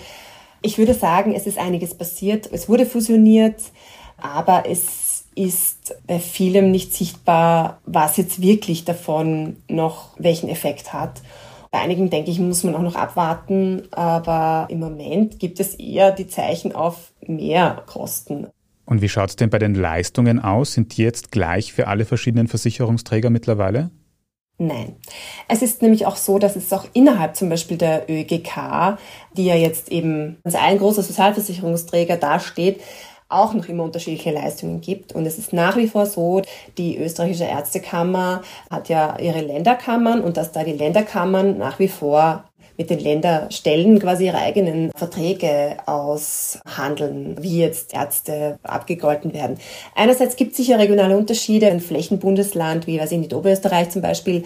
ich 0.61 0.77
würde 0.77 0.93
sagen, 0.93 1.33
es 1.33 1.47
ist 1.47 1.57
einiges 1.57 1.95
passiert. 1.95 2.49
Es 2.51 2.69
wurde 2.69 2.85
fusioniert, 2.85 3.61
aber 4.17 4.63
es 4.67 5.06
ist 5.37 5.95
bei 6.07 6.19
vielem 6.19 6.71
nicht 6.71 6.93
sichtbar, 6.93 7.79
was 7.85 8.17
jetzt 8.17 8.41
wirklich 8.41 8.85
davon 8.85 9.57
noch 9.69 10.09
welchen 10.17 10.49
Effekt 10.49 10.93
hat. 10.93 11.21
Bei 11.71 11.79
einigen, 11.79 12.09
denke 12.09 12.31
ich, 12.31 12.39
muss 12.39 12.63
man 12.63 12.75
auch 12.75 12.81
noch 12.81 12.95
abwarten, 12.95 13.83
aber 13.91 14.67
im 14.69 14.79
Moment 14.79 15.39
gibt 15.39 15.59
es 15.59 15.75
eher 15.75 16.11
die 16.11 16.27
Zeichen 16.27 16.73
auf 16.73 17.11
mehr 17.25 17.83
Kosten. 17.85 18.47
Und 18.85 19.01
wie 19.01 19.09
schaut 19.09 19.29
es 19.29 19.35
denn 19.35 19.49
bei 19.49 19.59
den 19.59 19.75
Leistungen 19.75 20.39
aus? 20.39 20.73
Sind 20.73 20.97
die 20.97 21.03
jetzt 21.03 21.31
gleich 21.31 21.73
für 21.73 21.87
alle 21.87 22.05
verschiedenen 22.05 22.47
Versicherungsträger 22.47 23.29
mittlerweile? 23.29 23.91
Nein. 24.59 24.95
Es 25.47 25.61
ist 25.61 25.81
nämlich 25.83 26.07
auch 26.07 26.15
so, 26.15 26.39
dass 26.39 26.55
es 26.55 26.73
auch 26.73 26.85
innerhalb 26.93 27.35
zum 27.35 27.49
Beispiel 27.49 27.77
der 27.77 28.09
ÖGK, 28.09 28.97
die 29.35 29.45
ja 29.45 29.55
jetzt 29.55 29.91
eben 29.91 30.37
als 30.43 30.55
ein 30.55 30.79
großer 30.79 31.03
Sozialversicherungsträger 31.03 32.17
dasteht, 32.17 32.81
auch 33.29 33.53
noch 33.53 33.67
immer 33.67 33.83
unterschiedliche 33.83 34.31
Leistungen 34.31 34.81
gibt. 34.81 35.13
Und 35.13 35.25
es 35.25 35.37
ist 35.37 35.53
nach 35.53 35.75
wie 35.77 35.87
vor 35.87 36.05
so, 36.05 36.41
die 36.77 36.97
österreichische 36.97 37.45
Ärztekammer 37.45 38.41
hat 38.69 38.89
ja 38.89 39.17
ihre 39.19 39.41
Länderkammern 39.41 40.21
und 40.21 40.37
dass 40.37 40.51
da 40.51 40.63
die 40.63 40.73
Länderkammern 40.73 41.57
nach 41.57 41.79
wie 41.79 41.89
vor 41.89 42.43
mit 42.77 42.89
den 42.89 42.99
Länderstellen 42.99 43.99
quasi 43.99 44.27
ihre 44.27 44.37
eigenen 44.37 44.91
Verträge 44.95 45.77
aushandeln, 45.85 47.37
wie 47.41 47.59
jetzt 47.59 47.93
Ärzte 47.93 48.59
abgegolten 48.63 49.33
werden. 49.33 49.57
Einerseits 49.95 50.35
gibt 50.35 50.51
es 50.51 50.57
sicher 50.57 50.77
regionale 50.77 51.17
Unterschiede. 51.17 51.67
Ein 51.67 51.79
Flächenbundesland, 51.79 52.87
wie 52.87 52.99
weiß 52.99 53.11
ich 53.11 53.19
nicht, 53.19 53.33
Oberösterreich 53.33 53.89
zum 53.89 54.01
Beispiel, 54.01 54.43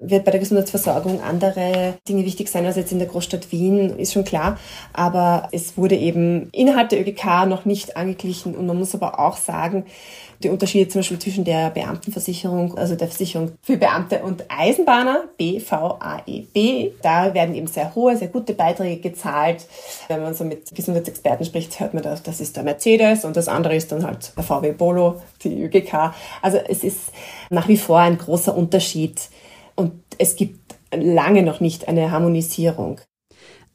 wird 0.00 0.24
bei 0.24 0.30
der 0.30 0.40
Gesundheitsversorgung 0.40 1.20
andere 1.22 1.94
Dinge 2.08 2.24
wichtig 2.24 2.48
sein 2.48 2.66
als 2.66 2.76
jetzt 2.76 2.92
in 2.92 2.98
der 2.98 3.08
Großstadt 3.08 3.50
Wien, 3.52 3.98
ist 3.98 4.12
schon 4.12 4.24
klar. 4.24 4.58
Aber 4.92 5.48
es 5.52 5.76
wurde 5.76 5.96
eben 5.96 6.48
innerhalb 6.52 6.88
der 6.88 7.00
ÖGK 7.00 7.46
noch 7.46 7.64
nicht 7.64 7.96
angeglichen 7.96 8.54
und 8.54 8.66
man 8.66 8.78
muss 8.78 8.94
aber 8.94 9.18
auch 9.18 9.36
sagen, 9.36 9.84
die 10.44 10.50
Unterschiede 10.50 10.88
zum 10.88 11.00
Beispiel 11.00 11.18
zwischen 11.18 11.44
der 11.44 11.70
Beamtenversicherung, 11.70 12.76
also 12.76 12.96
der 12.96 13.08
Versicherung 13.08 13.52
für 13.62 13.76
Beamte 13.76 14.22
und 14.22 14.44
Eisenbahner, 14.48 15.24
BVAEB. 15.38 16.94
Da 17.02 17.34
werden 17.34 17.54
eben 17.54 17.66
sehr 17.66 17.94
hohe, 17.94 18.16
sehr 18.16 18.28
gute 18.28 18.54
Beiträge 18.54 19.00
gezahlt. 19.00 19.66
Wenn 20.08 20.22
man 20.22 20.34
so 20.34 20.44
mit 20.44 20.74
Gesundheitsexperten 20.74 21.46
spricht, 21.46 21.78
hört 21.80 21.94
man, 21.94 22.02
das 22.02 22.40
ist 22.40 22.56
der 22.56 22.62
Mercedes 22.64 23.24
und 23.24 23.36
das 23.36 23.48
andere 23.48 23.76
ist 23.76 23.92
dann 23.92 24.04
halt 24.04 24.32
der 24.36 24.44
VW 24.44 24.72
Polo, 24.72 25.20
die 25.42 25.62
ÖGK. 25.62 26.12
Also 26.40 26.58
es 26.58 26.84
ist 26.84 27.12
nach 27.50 27.68
wie 27.68 27.76
vor 27.76 27.98
ein 27.98 28.18
großer 28.18 28.56
Unterschied 28.56 29.28
und 29.74 29.92
es 30.18 30.36
gibt 30.36 30.74
lange 30.94 31.42
noch 31.42 31.60
nicht 31.60 31.88
eine 31.88 32.10
Harmonisierung. 32.10 33.00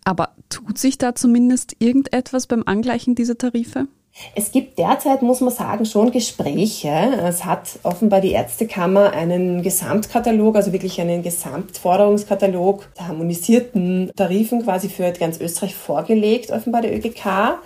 Aber 0.08 0.30
tut 0.48 0.78
sich 0.78 0.98
da 0.98 1.16
zumindest 1.16 1.76
irgendetwas 1.80 2.48
beim 2.48 2.64
Angleichen 2.66 3.14
dieser 3.14 3.38
Tarife? 3.38 3.90
Es 4.36 4.54
gibt 4.54 4.80
derzeit, 4.80 5.22
muss 5.22 5.42
man 5.42 5.54
sagen, 5.54 5.84
schon 5.84 6.12
Gespräche. 6.12 6.88
Es 7.24 7.44
hat 7.44 7.78
offenbar 7.84 8.22
die 8.22 8.32
Ärztekammer 8.32 9.12
einen 9.12 9.64
Gesamtkatalog, 9.64 10.56
also 10.56 10.72
wirklich 10.72 11.02
einen 11.02 11.24
Gesamtforderungskatalog 11.24 12.88
der 12.98 13.10
harmonisierten 13.10 14.10
Tarifen 14.16 14.64
quasi 14.64 14.88
für 14.88 15.12
ganz 15.12 15.42
Österreich 15.42 15.76
vorgelegt, 15.76 16.52
offenbar 16.52 16.84
der 16.84 16.96
ÖGK. 16.96 17.60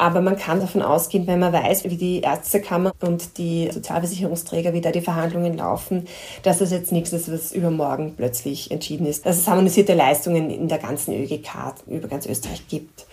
Aber 0.00 0.22
man 0.22 0.38
kann 0.38 0.60
davon 0.60 0.80
ausgehen, 0.80 1.26
wenn 1.26 1.40
man 1.40 1.52
weiß, 1.52 1.84
wie 1.84 1.98
die 1.98 2.22
Ärztekammer 2.22 2.92
und 3.02 3.36
die 3.36 3.70
Sozialversicherungsträger, 3.70 4.72
wie 4.72 4.80
da 4.80 4.92
die 4.92 5.02
Verhandlungen 5.02 5.58
laufen, 5.58 6.06
dass 6.42 6.62
es 6.62 6.70
jetzt 6.70 6.90
nichts 6.90 7.12
ist, 7.12 7.30
was 7.30 7.52
übermorgen 7.52 8.14
plötzlich 8.16 8.70
entschieden 8.70 9.04
ist. 9.04 9.26
Dass 9.26 9.36
es 9.36 9.46
harmonisierte 9.46 9.92
Leistungen 9.92 10.48
in 10.48 10.68
der 10.68 10.78
ganzen 10.78 11.12
ÖGK 11.12 11.74
über 11.86 12.08
ganz 12.08 12.24
Österreich 12.24 12.66
gibt. 12.66 13.04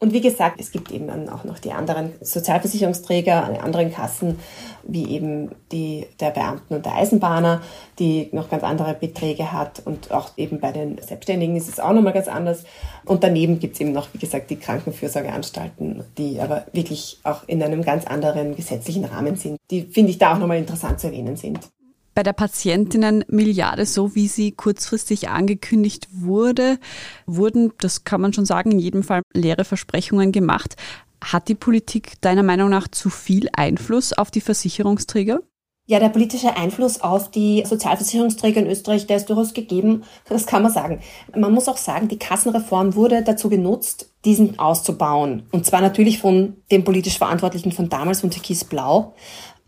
Und 0.00 0.12
wie 0.12 0.20
gesagt, 0.20 0.60
es 0.60 0.70
gibt 0.70 0.92
eben 0.92 1.08
dann 1.08 1.28
auch 1.28 1.42
noch 1.42 1.58
die 1.58 1.72
anderen 1.72 2.12
Sozialversicherungsträger, 2.20 3.50
die 3.52 3.60
anderen 3.60 3.92
Kassen, 3.92 4.38
wie 4.84 5.08
eben 5.10 5.50
die 5.72 6.06
der 6.20 6.30
Beamten 6.30 6.74
und 6.74 6.86
der 6.86 6.94
Eisenbahner, 6.94 7.62
die 7.98 8.28
noch 8.30 8.48
ganz 8.48 8.62
andere 8.62 8.94
Beträge 8.94 9.50
hat. 9.50 9.82
Und 9.84 10.12
auch 10.12 10.30
eben 10.36 10.60
bei 10.60 10.70
den 10.70 10.98
Selbstständigen 11.02 11.56
ist 11.56 11.68
es 11.68 11.80
auch 11.80 11.92
nochmal 11.92 12.12
ganz 12.12 12.28
anders. 12.28 12.62
Und 13.06 13.24
daneben 13.24 13.58
gibt 13.58 13.74
es 13.74 13.80
eben 13.80 13.92
noch, 13.92 14.08
wie 14.14 14.18
gesagt, 14.18 14.50
die 14.50 14.56
Krankenfürsorgeanstalten, 14.56 16.04
die 16.16 16.40
aber 16.40 16.66
wirklich 16.72 17.18
auch 17.24 17.42
in 17.48 17.60
einem 17.62 17.82
ganz 17.82 18.06
anderen 18.06 18.54
gesetzlichen 18.54 19.04
Rahmen 19.04 19.34
sind, 19.34 19.58
die, 19.70 19.82
finde 19.82 20.10
ich, 20.10 20.18
da 20.18 20.34
auch 20.34 20.38
nochmal 20.38 20.58
interessant 20.58 21.00
zu 21.00 21.08
erwähnen 21.08 21.36
sind 21.36 21.68
bei 22.18 22.24
der 22.24 22.32
Patientinnenmilliarde, 22.32 23.86
so 23.86 24.16
wie 24.16 24.26
sie 24.26 24.50
kurzfristig 24.50 25.28
angekündigt 25.28 26.08
wurde, 26.10 26.80
wurden, 27.26 27.70
das 27.78 28.02
kann 28.02 28.20
man 28.20 28.32
schon 28.32 28.44
sagen, 28.44 28.72
in 28.72 28.80
jedem 28.80 29.04
Fall 29.04 29.22
leere 29.32 29.62
Versprechungen 29.62 30.32
gemacht. 30.32 30.74
Hat 31.22 31.46
die 31.46 31.54
Politik 31.54 32.20
deiner 32.20 32.42
Meinung 32.42 32.70
nach 32.70 32.88
zu 32.88 33.08
viel 33.08 33.48
Einfluss 33.52 34.12
auf 34.12 34.32
die 34.32 34.40
Versicherungsträger? 34.40 35.38
Ja, 35.90 35.98
der 36.00 36.10
politische 36.10 36.54
Einfluss 36.54 37.00
auf 37.00 37.30
die 37.30 37.64
Sozialversicherungsträger 37.64 38.60
in 38.60 38.66
Österreich, 38.66 39.06
der 39.06 39.16
ist 39.16 39.30
durchaus 39.30 39.54
gegeben. 39.54 40.02
Das 40.28 40.44
kann 40.44 40.62
man 40.62 40.70
sagen. 40.70 41.00
Man 41.34 41.54
muss 41.54 41.66
auch 41.66 41.78
sagen, 41.78 42.08
die 42.08 42.18
Kassenreform 42.18 42.94
wurde 42.94 43.22
dazu 43.22 43.48
genutzt, 43.48 44.12
diesen 44.26 44.58
auszubauen. 44.58 45.44
Und 45.50 45.64
zwar 45.64 45.80
natürlich 45.80 46.18
von 46.18 46.56
dem 46.70 46.84
politisch 46.84 47.16
Verantwortlichen 47.16 47.72
von 47.72 47.88
damals, 47.88 48.20
von 48.20 48.30
Türkis 48.30 48.64
Blau. 48.64 49.14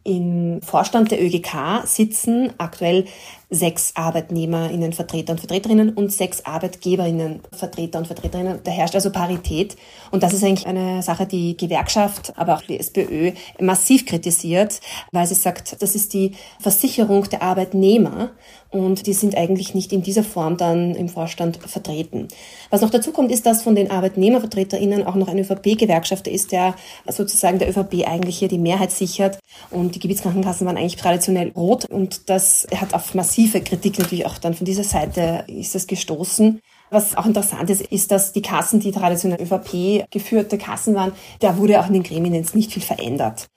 Im 0.03 0.61
Vorstand 0.63 1.11
der 1.11 1.23
ÖGK 1.23 1.83
sitzen 1.85 2.53
aktuell 2.59 3.05
sechs 3.51 3.93
Arbeitnehmerinnen, 3.97 4.93
Vertreter 4.93 5.33
und 5.33 5.41
Vertreterinnen 5.41 5.91
und 5.91 6.13
sechs 6.13 6.45
Arbeitgeberinnen, 6.45 7.41
Vertreter 7.53 7.99
und 7.99 8.07
Vertreterinnen. 8.07 8.61
Da 8.63 8.71
herrscht 8.71 8.95
also 8.95 9.11
Parität. 9.11 9.77
Und 10.13 10.23
das 10.23 10.33
ist 10.33 10.45
eigentlich 10.45 10.67
eine 10.67 11.03
Sache, 11.03 11.27
die 11.27 11.57
Gewerkschaft, 11.57 12.33
aber 12.37 12.55
auch 12.55 12.63
die 12.63 12.79
SPÖ 12.79 13.33
massiv 13.61 14.07
kritisiert, 14.07 14.81
weil 15.11 15.27
sie 15.27 15.35
sagt, 15.35 15.83
das 15.83 15.95
ist 15.95 16.15
die 16.15 16.33
Versicherung 16.61 17.29
der 17.29 17.43
Arbeitnehmer 17.43 18.31
und 18.71 19.07
die 19.07 19.13
sind 19.13 19.37
eigentlich 19.37 19.75
nicht 19.75 19.93
in 19.93 20.03
dieser 20.03 20.23
Form 20.23 20.57
dann 20.57 20.95
im 20.95 21.09
Vorstand 21.09 21.57
vertreten. 21.57 22.29
Was 22.71 22.83
noch 22.83 22.91
dazu 22.91 23.11
kommt, 23.11 23.33
ist, 23.33 23.47
dass 23.47 23.63
von 23.63 23.75
den 23.75 23.91
ArbeitnehmervertreterInnen 23.91 25.05
auch 25.05 25.17
noch 25.17 25.29
ein 25.29 25.39
ÖVP-Gewerkschafter 25.39 26.31
ist, 26.31 26.53
der 26.53 26.77
sozusagen 27.09 27.59
der 27.59 27.69
ÖVP 27.69 28.07
eigentlich 28.07 28.39
hier 28.39 28.49
die 28.49 28.59
Mehrheit 28.59 28.93
sichert 28.93 29.41
und 29.71 29.97
die 29.97 29.99
Gebietskrankenkassen 29.99 30.67
waren 30.67 30.77
eigentlich 30.77 30.97
traditionell 30.97 31.51
rot 31.57 31.87
und 31.87 32.31
das 32.31 32.67
hat 32.77 32.95
auf 32.95 33.15
massiv 33.15 33.40
massive 33.41 33.63
Kritik 33.63 33.99
natürlich 33.99 34.27
auch 34.27 34.39
dann 34.39 34.55
von 34.55 34.65
dieser 34.65 34.85
Seite 34.85 35.45
ist 35.47 35.75
es 35.75 35.87
gestoßen. 35.87 36.61
Was 36.91 37.17
auch 37.17 37.27
interessant 37.27 37.71
ist, 37.71 37.81
ist, 37.83 38.11
dass 38.11 38.33
die 38.33 38.43
Kassen, 38.43 38.81
die 38.81 38.91
traditionell 38.91 39.41
ÖVP 39.41 40.11
geführte 40.11 40.59
Kassen 40.59 40.95
waren, 40.95 41.13
da 41.39 41.57
wurde 41.57 41.81
auch 41.81 41.87
in 41.87 41.95
den 41.95 42.03
Gremien 42.03 42.35
jetzt 42.35 42.55
nicht 42.55 42.73
viel 42.73 42.83
verändert. 42.83 43.49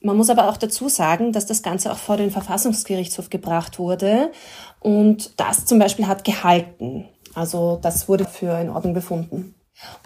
Man 0.00 0.16
muss 0.16 0.30
aber 0.30 0.48
auch 0.48 0.56
dazu 0.56 0.88
sagen, 0.88 1.32
dass 1.32 1.46
das 1.46 1.62
Ganze 1.62 1.92
auch 1.92 1.98
vor 1.98 2.16
den 2.16 2.30
Verfassungsgerichtshof 2.30 3.30
gebracht 3.30 3.78
wurde 3.78 4.32
und 4.80 5.32
das 5.36 5.66
zum 5.66 5.78
Beispiel 5.78 6.06
hat 6.06 6.24
gehalten. 6.24 7.08
Also 7.34 7.78
das 7.80 8.08
wurde 8.08 8.24
für 8.24 8.58
in 8.58 8.70
Ordnung 8.70 8.94
befunden. 8.94 9.54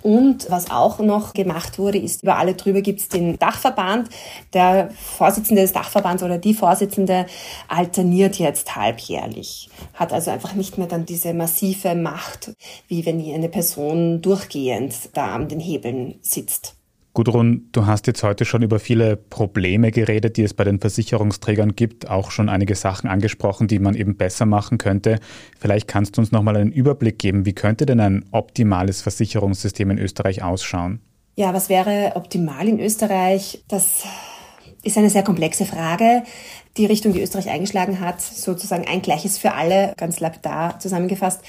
Und 0.03 0.51
was 0.51 0.71
auch 0.71 0.99
noch 0.99 1.33
gemacht 1.33 1.79
wurde, 1.79 1.99
ist, 1.99 2.23
über 2.23 2.37
alle 2.37 2.55
drüber 2.55 2.83
gibt 2.83 3.01
es 3.01 3.09
den 3.09 3.39
Dachverband. 3.39 4.09
Der 4.53 4.91
Vorsitzende 4.91 5.63
des 5.63 5.73
Dachverbands 5.73 6.23
oder 6.23 6.39
die 6.39 6.55
Vorsitzende 6.55 7.27
alterniert 7.69 8.39
jetzt 8.39 8.77
halbjährlich. 8.77 9.71
Hat 9.95 10.13
also 10.13 10.31
einfach 10.31 10.55
nicht 10.55 10.79
mehr 10.79 10.89
dann 10.89 11.07
diese 11.07 11.35
massive 11.35 11.95
Macht, 11.95 12.53
wie 12.89 13.07
wenn 13.07 13.23
eine 13.33 13.49
Person 13.49 14.21
durchgehend 14.23 14.95
da 15.15 15.35
an 15.35 15.49
den 15.49 15.61
Hebeln 15.61 16.19
sitzt. 16.21 16.77
Gudrun, 17.15 17.69
du 17.73 17.85
hast 17.85 18.07
jetzt 18.07 18.23
heute 18.23 18.47
schon 18.47 18.63
über 18.63 18.79
viele 18.79 19.17
Probleme 19.17 19.91
geredet, 19.91 20.39
die 20.39 20.45
es 20.45 20.55
bei 20.55 20.65
den 20.65 20.81
Versicherungsträgern 20.81 21.77
gibt, 21.77 22.09
auch 22.09 22.31
schon 22.31 22.49
einige 22.49 22.75
Sachen 22.75 23.11
angesprochen, 23.11 23.69
die 23.69 23.79
man 23.79 23.95
eben 23.95 24.17
besser 24.17 24.47
machen 24.47 24.79
könnte. 24.79 25.19
Vielleicht 25.61 25.89
kannst 25.89 26.17
du 26.17 26.23
uns 26.23 26.33
nochmal 26.33 26.57
einen 26.57 26.73
Überblick 26.73 27.19
geben, 27.19 27.45
wie 27.45 27.53
könnte 27.53 27.85
denn 27.85 28.01
ein 28.01 28.25
optimales 28.31 29.03
Versicherungssystem 29.03 29.91
in 29.91 29.99
Österreich 29.99 30.43
ausschauen? 30.43 31.03
Ja, 31.37 31.53
was 31.53 31.69
wäre 31.69 32.13
optimal 32.15 32.67
in 32.67 32.81
Österreich? 32.81 33.63
Das 33.69 34.05
ist 34.83 34.97
eine 34.97 35.11
sehr 35.11 35.23
komplexe 35.23 35.67
Frage. 35.67 36.23
Die 36.79 36.87
Richtung, 36.87 37.13
die 37.13 37.21
Österreich 37.21 37.51
eingeschlagen 37.51 38.01
hat, 38.01 38.23
sozusagen 38.23 38.87
ein 38.87 39.03
gleiches 39.03 39.37
für 39.37 39.53
alle, 39.53 39.93
ganz 39.99 40.21
lapidar 40.21 40.79
zusammengefasst, 40.79 41.43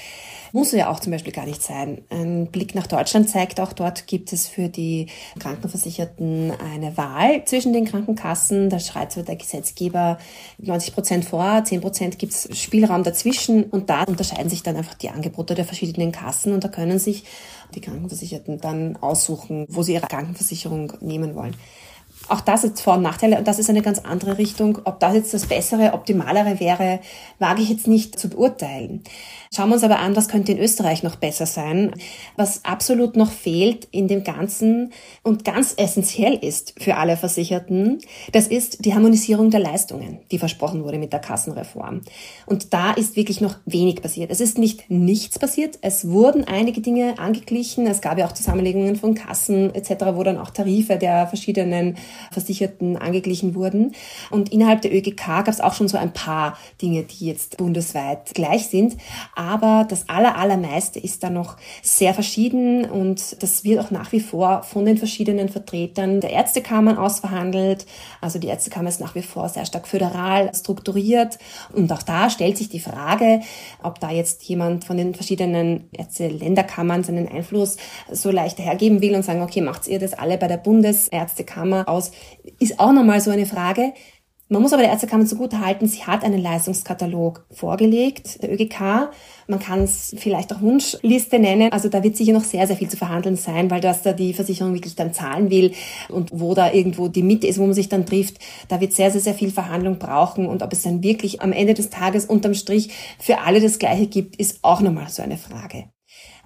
muss 0.54 0.70
ja 0.70 0.88
auch 0.88 1.00
zum 1.00 1.10
Beispiel 1.10 1.32
gar 1.32 1.46
nicht 1.46 1.64
sein. 1.64 2.02
Ein 2.10 2.46
Blick 2.46 2.76
nach 2.76 2.86
Deutschland 2.86 3.28
zeigt 3.28 3.58
auch, 3.58 3.72
dort 3.72 4.06
gibt 4.06 4.32
es 4.32 4.46
für 4.46 4.68
die 4.68 5.08
Krankenversicherten 5.40 6.52
eine 6.52 6.96
Wahl 6.96 7.44
zwischen 7.44 7.72
den 7.72 7.86
Krankenkassen. 7.86 8.70
Da 8.70 8.78
schreibt 8.78 9.16
der 9.16 9.34
Gesetzgeber 9.34 10.16
90 10.58 10.94
Prozent 10.94 11.24
vor, 11.24 11.64
10 11.64 11.80
Prozent 11.80 12.18
gibt 12.20 12.34
es 12.34 12.56
Spielraum 12.56 13.02
dazwischen 13.02 13.64
und 13.64 13.90
da 13.90 14.04
unterscheiden 14.04 14.48
sich 14.48 14.62
dann 14.62 14.76
einfach 14.76 14.94
die 14.94 15.10
Angebote 15.10 15.56
der 15.56 15.64
verschiedenen 15.64 16.12
Kassen 16.12 16.52
und 16.52 16.62
da 16.62 16.68
können 16.68 17.00
sich 17.00 17.24
die 17.74 17.80
Krankenversicherten 17.80 18.60
dann 18.60 18.96
aussuchen, 18.98 19.66
wo 19.68 19.82
sie 19.82 19.94
ihre 19.94 20.06
Krankenversicherung 20.06 20.92
nehmen 21.00 21.34
wollen. 21.34 21.56
Auch 22.28 22.40
das 22.40 22.64
ist 22.64 22.80
Vor- 22.80 22.94
und 22.94 23.02
Nachteile 23.02 23.38
und 23.38 23.46
das 23.46 23.58
ist 23.58 23.68
eine 23.68 23.82
ganz 23.82 23.98
andere 23.98 24.38
Richtung. 24.38 24.78
Ob 24.84 25.00
das 25.00 25.14
jetzt 25.14 25.34
das 25.34 25.46
Bessere, 25.46 25.92
Optimalere 25.92 26.58
wäre, 26.60 27.00
wage 27.38 27.62
ich 27.62 27.68
jetzt 27.68 27.86
nicht 27.86 28.18
zu 28.18 28.28
beurteilen. 28.28 29.02
Schauen 29.54 29.68
wir 29.68 29.74
uns 29.74 29.84
aber 29.84 29.98
an, 29.98 30.16
was 30.16 30.28
könnte 30.28 30.52
in 30.52 30.58
Österreich 30.58 31.02
noch 31.02 31.16
besser 31.16 31.46
sein. 31.46 31.94
Was 32.36 32.64
absolut 32.64 33.16
noch 33.16 33.30
fehlt 33.30 33.86
in 33.90 34.08
dem 34.08 34.24
Ganzen 34.24 34.92
und 35.22 35.44
ganz 35.44 35.74
essentiell 35.76 36.34
ist 36.34 36.74
für 36.78 36.96
alle 36.96 37.16
Versicherten, 37.16 37.98
das 38.32 38.48
ist 38.48 38.84
die 38.84 38.94
Harmonisierung 38.94 39.50
der 39.50 39.60
Leistungen, 39.60 40.18
die 40.30 40.38
versprochen 40.38 40.82
wurde 40.82 40.98
mit 40.98 41.12
der 41.12 41.20
Kassenreform. 41.20 42.00
Und 42.46 42.72
da 42.72 42.92
ist 42.92 43.16
wirklich 43.16 43.40
noch 43.40 43.56
wenig 43.66 44.02
passiert. 44.02 44.30
Es 44.30 44.40
ist 44.40 44.58
nicht 44.58 44.90
nichts 44.90 45.38
passiert. 45.38 45.78
Es 45.82 46.08
wurden 46.08 46.44
einige 46.44 46.80
Dinge 46.80 47.18
angeglichen. 47.18 47.86
Es 47.86 48.00
gab 48.00 48.18
ja 48.18 48.26
auch 48.26 48.32
Zusammenlegungen 48.32 48.96
von 48.96 49.14
Kassen 49.14 49.74
etc., 49.74 50.06
wo 50.14 50.22
dann 50.22 50.38
auch 50.38 50.50
Tarife 50.50 50.96
der 50.96 51.26
verschiedenen 51.26 51.96
Versicherten 52.32 52.96
angeglichen 52.96 53.54
wurden. 53.54 53.94
Und 54.30 54.52
innerhalb 54.52 54.82
der 54.82 54.94
ÖGK 54.94 55.16
gab 55.16 55.48
es 55.48 55.60
auch 55.60 55.74
schon 55.74 55.88
so 55.88 55.96
ein 55.96 56.12
paar 56.12 56.58
Dinge, 56.80 57.02
die 57.04 57.26
jetzt 57.26 57.56
bundesweit 57.56 58.34
gleich 58.34 58.68
sind 58.68 58.96
aber 59.34 59.86
das 59.88 60.08
aller, 60.08 60.36
allermeiste 60.36 60.98
ist 60.98 61.22
da 61.22 61.30
noch 61.30 61.56
sehr 61.82 62.14
verschieden 62.14 62.84
und 62.84 63.42
das 63.42 63.64
wird 63.64 63.80
auch 63.80 63.90
nach 63.90 64.12
wie 64.12 64.20
vor 64.20 64.62
von 64.62 64.84
den 64.84 64.96
verschiedenen 64.96 65.48
Vertretern 65.48 66.20
der 66.20 66.30
Ärztekammern 66.30 66.96
ausverhandelt. 66.96 67.86
Also 68.20 68.38
die 68.38 68.48
Ärztekammer 68.48 68.88
ist 68.88 69.00
nach 69.00 69.14
wie 69.14 69.22
vor 69.22 69.48
sehr 69.48 69.66
stark 69.66 69.88
föderal 69.88 70.50
strukturiert 70.54 71.38
und 71.72 71.92
auch 71.92 72.02
da 72.02 72.30
stellt 72.30 72.56
sich 72.56 72.68
die 72.68 72.80
Frage, 72.80 73.40
ob 73.82 74.00
da 74.00 74.10
jetzt 74.10 74.42
jemand 74.44 74.84
von 74.84 74.96
den 74.96 75.14
verschiedenen 75.14 75.88
Ärzte-Länderkammern 75.92 77.04
seinen 77.04 77.28
Einfluss 77.28 77.76
so 78.10 78.30
leicht 78.30 78.58
hergeben 78.58 79.00
will 79.02 79.14
und 79.14 79.24
sagen, 79.24 79.42
okay, 79.42 79.60
macht 79.60 79.86
ihr 79.88 79.98
das 79.98 80.14
alle 80.14 80.38
bei 80.38 80.48
der 80.48 80.56
Bundesärztekammer 80.56 81.88
aus, 81.88 82.03
ist 82.58 82.78
auch 82.80 82.92
nochmal 82.92 83.20
so 83.20 83.30
eine 83.30 83.46
Frage. 83.46 83.92
Man 84.48 84.60
muss 84.60 84.74
aber 84.74 84.82
der 84.82 84.90
Ärztekammer 84.90 85.24
zugute 85.24 85.64
halten, 85.64 85.88
sie 85.88 86.04
hat 86.04 86.22
einen 86.22 86.40
Leistungskatalog 86.40 87.46
vorgelegt, 87.50 88.42
der 88.42 88.52
ÖGK. 88.52 89.10
Man 89.48 89.58
kann 89.58 89.82
es 89.82 90.14
vielleicht 90.18 90.54
auch 90.54 90.60
Wunschliste 90.60 91.38
nennen. 91.38 91.72
Also 91.72 91.88
da 91.88 92.02
wird 92.02 92.16
sicher 92.16 92.34
noch 92.34 92.44
sehr, 92.44 92.66
sehr 92.66 92.76
viel 92.76 92.90
zu 92.90 92.98
verhandeln 92.98 93.36
sein, 93.36 93.70
weil 93.70 93.80
das 93.80 94.02
da 94.02 94.12
die 94.12 94.34
Versicherung 94.34 94.74
wirklich 94.74 94.96
dann 94.96 95.14
zahlen 95.14 95.50
will 95.50 95.72
und 96.10 96.30
wo 96.38 96.52
da 96.52 96.70
irgendwo 96.70 97.08
die 97.08 97.22
Mitte 97.22 97.46
ist, 97.46 97.58
wo 97.58 97.64
man 97.64 97.72
sich 97.72 97.88
dann 97.88 98.04
trifft, 98.04 98.38
da 98.68 98.82
wird 98.82 98.92
sehr, 98.92 99.10
sehr, 99.10 99.22
sehr 99.22 99.34
viel 99.34 99.50
Verhandlung 99.50 99.98
brauchen. 99.98 100.46
Und 100.46 100.62
ob 100.62 100.74
es 100.74 100.82
dann 100.82 101.02
wirklich 101.02 101.40
am 101.40 101.52
Ende 101.52 101.72
des 101.72 101.88
Tages 101.88 102.26
unterm 102.26 102.52
Strich 102.52 102.90
für 103.18 103.38
alle 103.40 103.62
das 103.62 103.78
Gleiche 103.78 104.08
gibt, 104.08 104.36
ist 104.36 104.58
auch 104.60 104.82
nochmal 104.82 105.08
so 105.08 105.22
eine 105.22 105.38
Frage. 105.38 105.86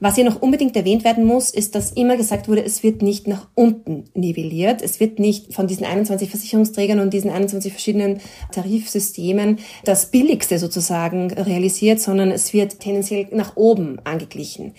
Was 0.01 0.15
hier 0.15 0.25
noch 0.25 0.41
unbedingt 0.41 0.77
erwähnt 0.77 1.05
werden 1.05 1.25
muss, 1.25 1.51
ist, 1.51 1.75
dass 1.75 1.91
immer 1.91 2.17
gesagt 2.17 2.49
wurde, 2.49 2.65
es 2.65 2.83
wird 2.83 3.03
nicht 3.03 3.27
nach 3.27 3.49
unten 3.55 4.05
nivelliert. 4.15 4.81
Es 4.81 5.01
wird 5.01 5.19
nicht 5.19 5.53
von 5.53 5.67
diesen 5.67 5.85
21 5.85 6.31
Versicherungsträgern 6.31 7.01
und 7.01 7.13
diesen 7.13 7.31
21 7.31 7.73
verschiedenen 7.73 8.21
Tarifsystemen 8.53 9.59
das 9.85 10.11
Billigste 10.11 10.59
sozusagen 10.59 11.33
realisiert, 11.33 12.01
sondern 12.01 12.31
es 12.31 12.53
wird 12.53 12.81
tendenziell 12.81 13.27
nach 13.33 13.57
oben 13.57 13.99
angeglichen. 14.05 14.75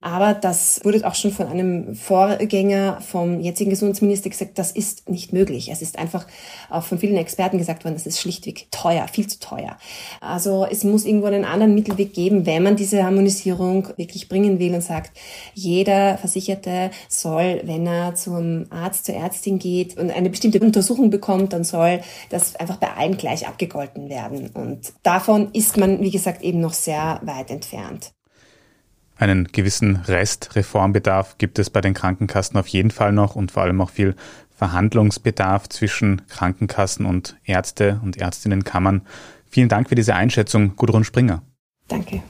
Aber 0.00 0.32
das 0.34 0.80
wurde 0.84 1.04
auch 1.06 1.16
schon 1.16 1.32
von 1.32 1.48
einem 1.48 1.96
Vorgänger 1.96 3.00
vom 3.00 3.40
jetzigen 3.40 3.70
Gesundheitsminister 3.70 4.30
gesagt, 4.30 4.58
das 4.58 4.70
ist 4.70 5.08
nicht 5.08 5.32
möglich. 5.32 5.70
Es 5.72 5.82
ist 5.82 5.98
einfach 5.98 6.26
auch 6.70 6.84
von 6.84 6.98
vielen 6.98 7.16
Experten 7.16 7.58
gesagt 7.58 7.84
worden, 7.84 7.94
das 7.94 8.06
ist 8.06 8.20
schlichtweg 8.20 8.68
teuer, 8.70 9.08
viel 9.08 9.26
zu 9.26 9.40
teuer. 9.40 9.76
Also 10.20 10.66
es 10.70 10.84
muss 10.84 11.04
irgendwo 11.04 11.26
einen 11.26 11.44
anderen 11.44 11.74
Mittelweg 11.74 12.12
geben, 12.12 12.46
wenn 12.46 12.62
man 12.62 12.76
diese 12.76 13.02
Harmonisierung 13.02 13.88
wirklich 13.96 14.28
bringen 14.28 14.57
will 14.58 14.74
und 14.74 14.82
sagt, 14.82 15.18
jeder 15.54 16.18
Versicherte 16.18 16.90
soll, 17.08 17.60
wenn 17.64 17.86
er 17.86 18.14
zum 18.14 18.66
Arzt, 18.70 19.06
zur 19.06 19.14
Ärztin 19.14 19.58
geht 19.58 19.96
und 19.96 20.10
eine 20.10 20.30
bestimmte 20.30 20.60
Untersuchung 20.60 21.10
bekommt, 21.10 21.52
dann 21.52 21.64
soll 21.64 22.00
das 22.30 22.56
einfach 22.56 22.76
bei 22.76 22.92
allen 22.94 23.16
gleich 23.16 23.46
abgegolten 23.46 24.08
werden. 24.08 24.50
Und 24.54 24.92
davon 25.02 25.50
ist 25.52 25.76
man, 25.76 26.00
wie 26.00 26.10
gesagt, 26.10 26.42
eben 26.42 26.60
noch 26.60 26.74
sehr 26.74 27.20
weit 27.22 27.50
entfernt. 27.50 28.12
Einen 29.16 29.48
gewissen 29.48 29.96
Restreformbedarf 29.96 31.38
gibt 31.38 31.58
es 31.58 31.70
bei 31.70 31.80
den 31.80 31.92
Krankenkassen 31.92 32.56
auf 32.56 32.68
jeden 32.68 32.92
Fall 32.92 33.12
noch 33.12 33.34
und 33.34 33.50
vor 33.50 33.64
allem 33.64 33.80
auch 33.80 33.90
viel 33.90 34.14
Verhandlungsbedarf 34.56 35.68
zwischen 35.68 36.22
Krankenkassen 36.28 37.04
und 37.04 37.36
Ärzte 37.44 38.00
und 38.04 38.16
Ärztinnenkammern. 38.16 39.02
Vielen 39.50 39.68
Dank 39.68 39.88
für 39.88 39.94
diese 39.96 40.14
Einschätzung, 40.14 40.76
Gudrun 40.76 41.04
Springer. 41.04 41.42
Danke. 41.88 42.22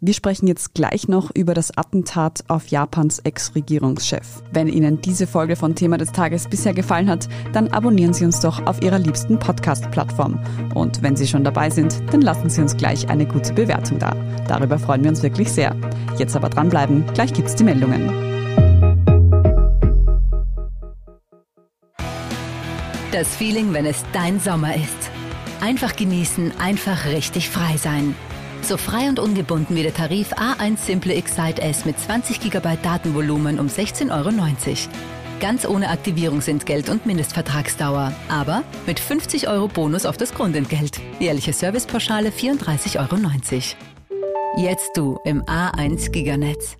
Wir 0.00 0.14
sprechen 0.14 0.46
jetzt 0.46 0.74
gleich 0.74 1.08
noch 1.08 1.32
über 1.34 1.54
das 1.54 1.76
Attentat 1.76 2.44
auf 2.46 2.68
Japans 2.68 3.18
Ex-Regierungschef. 3.18 4.44
Wenn 4.52 4.68
Ihnen 4.68 5.00
diese 5.00 5.26
Folge 5.26 5.56
von 5.56 5.74
Thema 5.74 5.98
des 5.98 6.12
Tages 6.12 6.46
bisher 6.46 6.72
gefallen 6.72 7.10
hat, 7.10 7.28
dann 7.52 7.66
abonnieren 7.66 8.14
Sie 8.14 8.24
uns 8.24 8.38
doch 8.38 8.64
auf 8.64 8.80
Ihrer 8.80 9.00
liebsten 9.00 9.40
Podcast-Plattform. 9.40 10.38
Und 10.72 11.02
wenn 11.02 11.16
Sie 11.16 11.26
schon 11.26 11.42
dabei 11.42 11.70
sind, 11.70 12.00
dann 12.12 12.20
lassen 12.20 12.48
Sie 12.48 12.60
uns 12.60 12.76
gleich 12.76 13.08
eine 13.08 13.26
gute 13.26 13.52
Bewertung 13.52 13.98
da. 13.98 14.14
Darüber 14.46 14.78
freuen 14.78 15.02
wir 15.02 15.10
uns 15.10 15.24
wirklich 15.24 15.50
sehr. 15.50 15.74
Jetzt 16.16 16.36
aber 16.36 16.48
dranbleiben, 16.48 17.04
gleich 17.14 17.32
gibt's 17.32 17.56
die 17.56 17.64
Meldungen. 17.64 18.08
Das 23.10 23.34
Feeling, 23.34 23.72
wenn 23.72 23.86
es 23.86 24.04
dein 24.12 24.38
Sommer 24.38 24.76
ist. 24.76 25.10
Einfach 25.60 25.96
genießen, 25.96 26.52
einfach 26.60 27.06
richtig 27.06 27.50
frei 27.50 27.76
sein. 27.76 28.14
So 28.62 28.76
frei 28.76 29.08
und 29.08 29.18
ungebunden 29.18 29.76
wie 29.76 29.82
der 29.82 29.94
Tarif 29.94 30.32
A1 30.32 30.76
Simple 30.78 31.14
Excite 31.14 31.62
S 31.62 31.84
mit 31.84 31.98
20 31.98 32.40
GB 32.40 32.76
Datenvolumen 32.82 33.58
um 33.58 33.66
16,90 33.66 34.10
Euro. 34.10 34.30
Ganz 35.40 35.66
ohne 35.66 35.88
Aktivierungsentgelt 35.90 36.88
und 36.88 37.06
Mindestvertragsdauer. 37.06 38.12
Aber 38.28 38.64
mit 38.86 39.00
50 39.00 39.48
Euro 39.48 39.68
Bonus 39.68 40.04
auf 40.04 40.16
das 40.16 40.34
Grundentgelt. 40.34 41.00
Jährliche 41.20 41.52
Servicepauschale 41.52 42.30
34,90 42.30 42.98
Euro. 42.98 43.16
Jetzt 44.58 44.90
du 44.96 45.18
im 45.24 45.42
A1 45.44 46.10
Giganetz. 46.10 46.76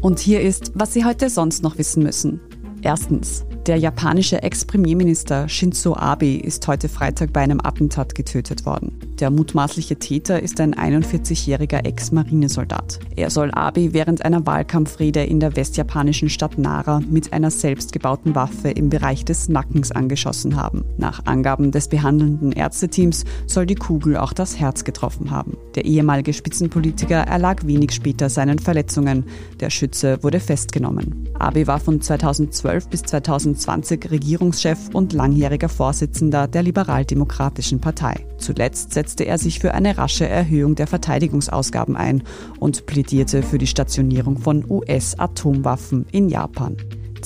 Und 0.00 0.18
hier 0.18 0.40
ist, 0.40 0.72
was 0.74 0.92
Sie 0.92 1.04
heute 1.04 1.30
sonst 1.30 1.62
noch 1.62 1.78
wissen 1.78 2.02
müssen. 2.02 2.40
Erstens. 2.82 3.44
Der 3.66 3.78
japanische 3.78 4.44
Ex-Premierminister 4.44 5.48
Shinzo 5.48 5.96
Abe 5.96 6.36
ist 6.36 6.68
heute 6.68 6.88
Freitag 6.88 7.32
bei 7.32 7.40
einem 7.40 7.60
Attentat 7.60 8.14
getötet 8.14 8.64
worden. 8.64 8.96
Der 9.18 9.30
mutmaßliche 9.30 9.96
Täter 9.96 10.40
ist 10.40 10.60
ein 10.60 10.72
41-jähriger 10.72 11.84
Ex-Marinesoldat. 11.84 13.00
Er 13.16 13.28
soll 13.30 13.50
Abe 13.50 13.92
während 13.92 14.24
einer 14.24 14.46
Wahlkampfrede 14.46 15.24
in 15.24 15.40
der 15.40 15.56
westjapanischen 15.56 16.28
Stadt 16.28 16.58
Nara 16.58 17.00
mit 17.00 17.32
einer 17.32 17.50
selbstgebauten 17.50 18.36
Waffe 18.36 18.70
im 18.70 18.88
Bereich 18.88 19.24
des 19.24 19.48
Nackens 19.48 19.90
angeschossen 19.90 20.54
haben. 20.54 20.84
Nach 20.96 21.26
Angaben 21.26 21.72
des 21.72 21.88
behandelnden 21.88 22.52
Ärzteteams 22.52 23.24
soll 23.46 23.66
die 23.66 23.74
Kugel 23.74 24.16
auch 24.16 24.32
das 24.32 24.60
Herz 24.60 24.84
getroffen 24.84 25.32
haben. 25.32 25.56
Der 25.74 25.86
ehemalige 25.86 26.34
Spitzenpolitiker 26.34 27.16
erlag 27.16 27.66
wenig 27.66 27.92
später 27.92 28.30
seinen 28.30 28.60
Verletzungen. 28.60 29.24
Der 29.58 29.70
Schütze 29.70 30.22
wurde 30.22 30.38
festgenommen. 30.38 31.28
Abe 31.34 31.66
war 31.66 31.80
von 31.80 32.00
2012 32.00 32.88
bis 32.88 33.02
2020 33.02 33.55
2020 33.56 34.10
Regierungschef 34.10 34.78
und 34.92 35.12
langjähriger 35.12 35.68
Vorsitzender 35.68 36.46
der 36.46 36.62
Liberaldemokratischen 36.62 37.80
Partei. 37.80 38.26
Zuletzt 38.38 38.92
setzte 38.92 39.24
er 39.24 39.38
sich 39.38 39.58
für 39.60 39.74
eine 39.74 39.96
rasche 39.98 40.28
Erhöhung 40.28 40.74
der 40.74 40.86
Verteidigungsausgaben 40.86 41.96
ein 41.96 42.22
und 42.58 42.86
plädierte 42.86 43.42
für 43.42 43.58
die 43.58 43.66
Stationierung 43.66 44.38
von 44.38 44.64
US-Atomwaffen 44.68 46.06
in 46.12 46.28
Japan. 46.28 46.76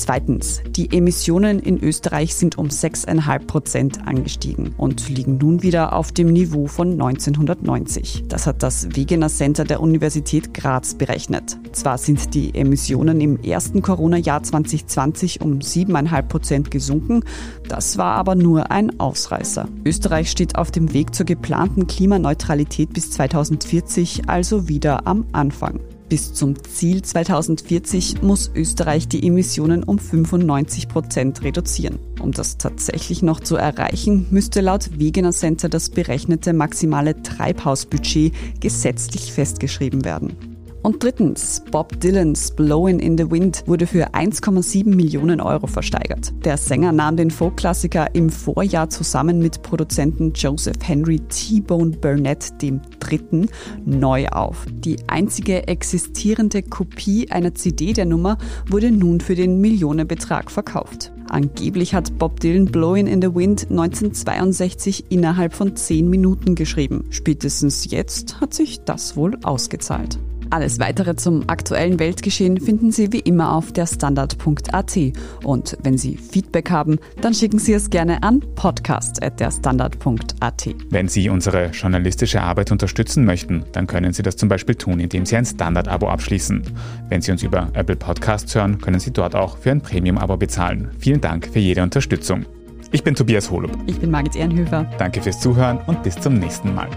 Zweitens, 0.01 0.63
die 0.67 0.97
Emissionen 0.97 1.59
in 1.59 1.79
Österreich 1.79 2.35
sind 2.35 2.57
um 2.57 2.69
6,5 2.69 3.47
Prozent 3.47 4.09
angestiegen 4.09 4.75
und 4.79 5.11
liegen 5.11 5.37
nun 5.37 5.63
wieder 5.63 5.93
auf 5.93 6.11
dem 6.11 6.29
Niveau 6.29 6.69
von 6.69 6.93
1990. 6.93 8.25
Das 8.27 8.47
hat 8.47 8.63
das 8.63 8.97
Wegener 8.97 9.29
Center 9.29 9.65
der 9.65 9.83
Universität 9.83 10.55
Graz 10.55 10.95
berechnet. 10.95 11.59
Zwar 11.73 11.99
sind 11.99 12.33
die 12.33 12.55
Emissionen 12.55 13.21
im 13.21 13.43
ersten 13.43 13.83
Corona-Jahr 13.83 14.43
2020 14.43 15.43
um 15.43 15.59
7,5 15.59 16.23
Prozent 16.23 16.71
gesunken, 16.71 17.23
das 17.69 17.99
war 17.99 18.15
aber 18.15 18.37
nur 18.37 18.71
ein 18.71 18.99
Ausreißer. 18.99 19.69
Österreich 19.85 20.31
steht 20.31 20.57
auf 20.57 20.71
dem 20.71 20.95
Weg 20.95 21.15
zur 21.15 21.27
geplanten 21.27 21.87
Klimaneutralität 21.87 22.95
bis 22.95 23.11
2040 23.11 24.31
also 24.31 24.67
wieder 24.67 25.07
am 25.07 25.27
Anfang. 25.33 25.79
Bis 26.11 26.35
zum 26.35 26.61
Ziel 26.65 27.03
2040 27.03 28.21
muss 28.21 28.51
Österreich 28.53 29.07
die 29.07 29.25
Emissionen 29.25 29.85
um 29.85 30.01
95 30.01 30.89
Prozent 30.89 31.45
reduzieren. 31.45 32.01
Um 32.21 32.33
das 32.33 32.59
tatsächlich 32.59 33.23
noch 33.23 33.39
zu 33.39 33.55
erreichen, 33.55 34.27
müsste 34.33 34.61
laut 34.61 34.99
Wegener 34.99 35.31
Center 35.31 35.69
das 35.69 35.89
berechnete 35.89 36.53
maximale 36.53 37.23
Treibhausbudget 37.23 38.61
gesetzlich 38.61 39.33
festgeschrieben 39.33 40.05
werden. 40.05 40.50
Und 40.83 41.03
drittens, 41.03 41.63
Bob 41.71 42.01
Dylans 42.01 42.53
Blowin' 42.53 43.01
in 43.01 43.19
the 43.19 43.31
Wind 43.31 43.65
wurde 43.67 43.87
für 43.87 44.15
1,7 44.15 44.95
Millionen 44.95 45.41
Euro 45.41 45.67
versteigert. 45.67 46.33
Der 46.45 46.57
Sänger 46.57 46.93
nahm 46.93 47.19
den 47.19 47.31
Folkklassiker 47.31 48.15
im 48.15 48.31
Vorjahr 48.31 48.89
zusammen 48.89 49.41
mit 49.41 49.63
Produzenten 49.63 50.33
Joseph 50.35 50.79
Henry 50.83 51.21
T-Bone 51.21 51.99
Burnett 51.99 52.63
dem 52.63 52.81
Dritten 52.99 53.49
neu 53.85 54.29
auf. 54.29 54.65
Die 54.71 54.97
einzige 55.07 55.69
existierende 55.69 56.63
Kopie 56.63 57.31
einer 57.31 57.55
CD 57.55 57.93
der 57.93 58.07
Nummer 58.07 58.39
wurde 58.67 58.91
nun 58.91 59.21
für 59.21 59.35
den 59.35 59.61
Millionenbetrag 59.61 60.51
verkauft. 60.51 61.13
Angeblich 61.29 61.95
hat 61.95 62.19
Bob 62.19 62.41
Dylan 62.41 62.65
Blowin' 62.65 63.07
in 63.07 63.21
the 63.21 63.35
Wind 63.35 63.67
1962 63.71 65.11
innerhalb 65.11 65.53
von 65.53 65.77
10 65.77 66.09
Minuten 66.09 66.55
geschrieben. 66.55 67.05
Spätestens 67.11 67.91
jetzt 67.91 68.41
hat 68.41 68.55
sich 68.55 68.81
das 68.81 69.17
wohl 69.17 69.39
ausgezahlt. 69.43 70.19
Alles 70.51 70.79
weitere 70.81 71.15
zum 71.15 71.49
aktuellen 71.49 72.01
Weltgeschehen 72.01 72.61
finden 72.61 72.91
Sie 72.91 73.13
wie 73.13 73.21
immer 73.21 73.55
auf 73.55 73.71
der 73.73 73.87
Standard.at. 73.87 74.99
Und 75.45 75.79
wenn 75.83 75.97
Sie 75.97 76.17
Feedback 76.17 76.71
haben, 76.71 76.99
dann 77.21 77.35
schicken 77.35 77.61
Sie 77.61 77.73
es 77.73 77.89
gerne 77.89 78.25
an 78.25 78.41
podcast.derstandard.at. 78.57 80.75
Wenn 80.91 81.07
Sie 81.07 81.29
unsere 81.29 81.67
journalistische 81.67 82.43
Arbeit 82.43 82.73
unterstützen 82.73 83.25
möchten, 83.25 83.63
dann 83.73 83.87
können 83.87 84.13
Sie 84.13 84.23
das 84.23 84.35
zum 84.37 84.49
Beispiel 84.49 84.75
tun, 84.75 84.99
indem 84.99 85.25
Sie 85.25 85.37
ein 85.37 85.47
Standard-Abo 85.47 86.09
abschließen. 86.09 86.65
Wenn 87.09 87.23
Sie 87.23 87.31
uns 87.31 87.45
über 87.45 87.69
Apple 87.75 87.97
Podcasts 87.97 88.53
hören, 88.55 88.81
können 88.81 88.99
Sie 88.99 89.13
dort 89.13 89.37
auch 89.37 89.57
für 89.57 89.71
ein 89.71 89.81
Premium-Abo 89.81 90.37
bezahlen. 90.37 90.91
Vielen 90.99 91.21
Dank 91.21 91.49
für 91.53 91.61
jede 91.61 91.83
Unterstützung. 91.83 92.45
Ich 92.91 93.05
bin 93.05 93.15
Tobias 93.15 93.53
Holub. 93.53 93.71
Ich 93.87 94.01
bin 94.01 94.11
Margit 94.11 94.35
Ehrenhöfer. 94.35 94.91
Danke 94.99 95.23
fürs 95.23 95.39
Zuhören 95.39 95.79
und 95.87 96.03
bis 96.03 96.17
zum 96.17 96.35
nächsten 96.35 96.75
Mal. 96.75 96.89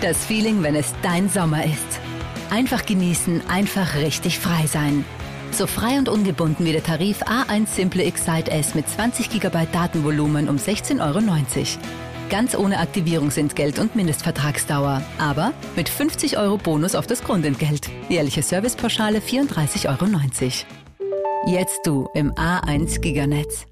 Das 0.00 0.24
Feeling, 0.24 0.62
wenn 0.62 0.76
es 0.76 0.94
dein 1.02 1.28
Sommer 1.28 1.62
ist. 1.62 2.00
Einfach 2.48 2.86
genießen, 2.86 3.42
einfach 3.48 3.96
richtig 3.96 4.38
frei 4.38 4.66
sein. 4.66 5.04
So 5.52 5.66
frei 5.66 5.98
und 5.98 6.08
ungebunden 6.08 6.64
wie 6.64 6.72
der 6.72 6.82
Tarif 6.82 7.22
A1 7.22 7.66
Simple 7.66 8.04
Excite 8.04 8.50
S 8.50 8.74
mit 8.74 8.88
20 8.88 9.28
GB 9.28 9.66
Datenvolumen 9.70 10.48
um 10.48 10.56
16,90 10.56 11.00
Euro. 11.00 11.20
Ganz 12.30 12.56
ohne 12.56 12.78
Aktivierungsentgelt 12.78 13.78
und 13.78 13.94
Mindestvertragsdauer. 13.94 15.02
Aber 15.18 15.52
mit 15.76 15.90
50 15.90 16.38
Euro 16.38 16.56
Bonus 16.56 16.94
auf 16.94 17.06
das 17.06 17.22
Grundentgelt. 17.22 17.90
Jährliche 18.08 18.42
Servicepauschale 18.42 19.18
34,90 19.18 19.86
Euro. 19.86 20.06
Jetzt 21.46 21.80
du 21.84 22.08
im 22.14 22.32
A1 22.32 23.00
Giganetz. 23.00 23.69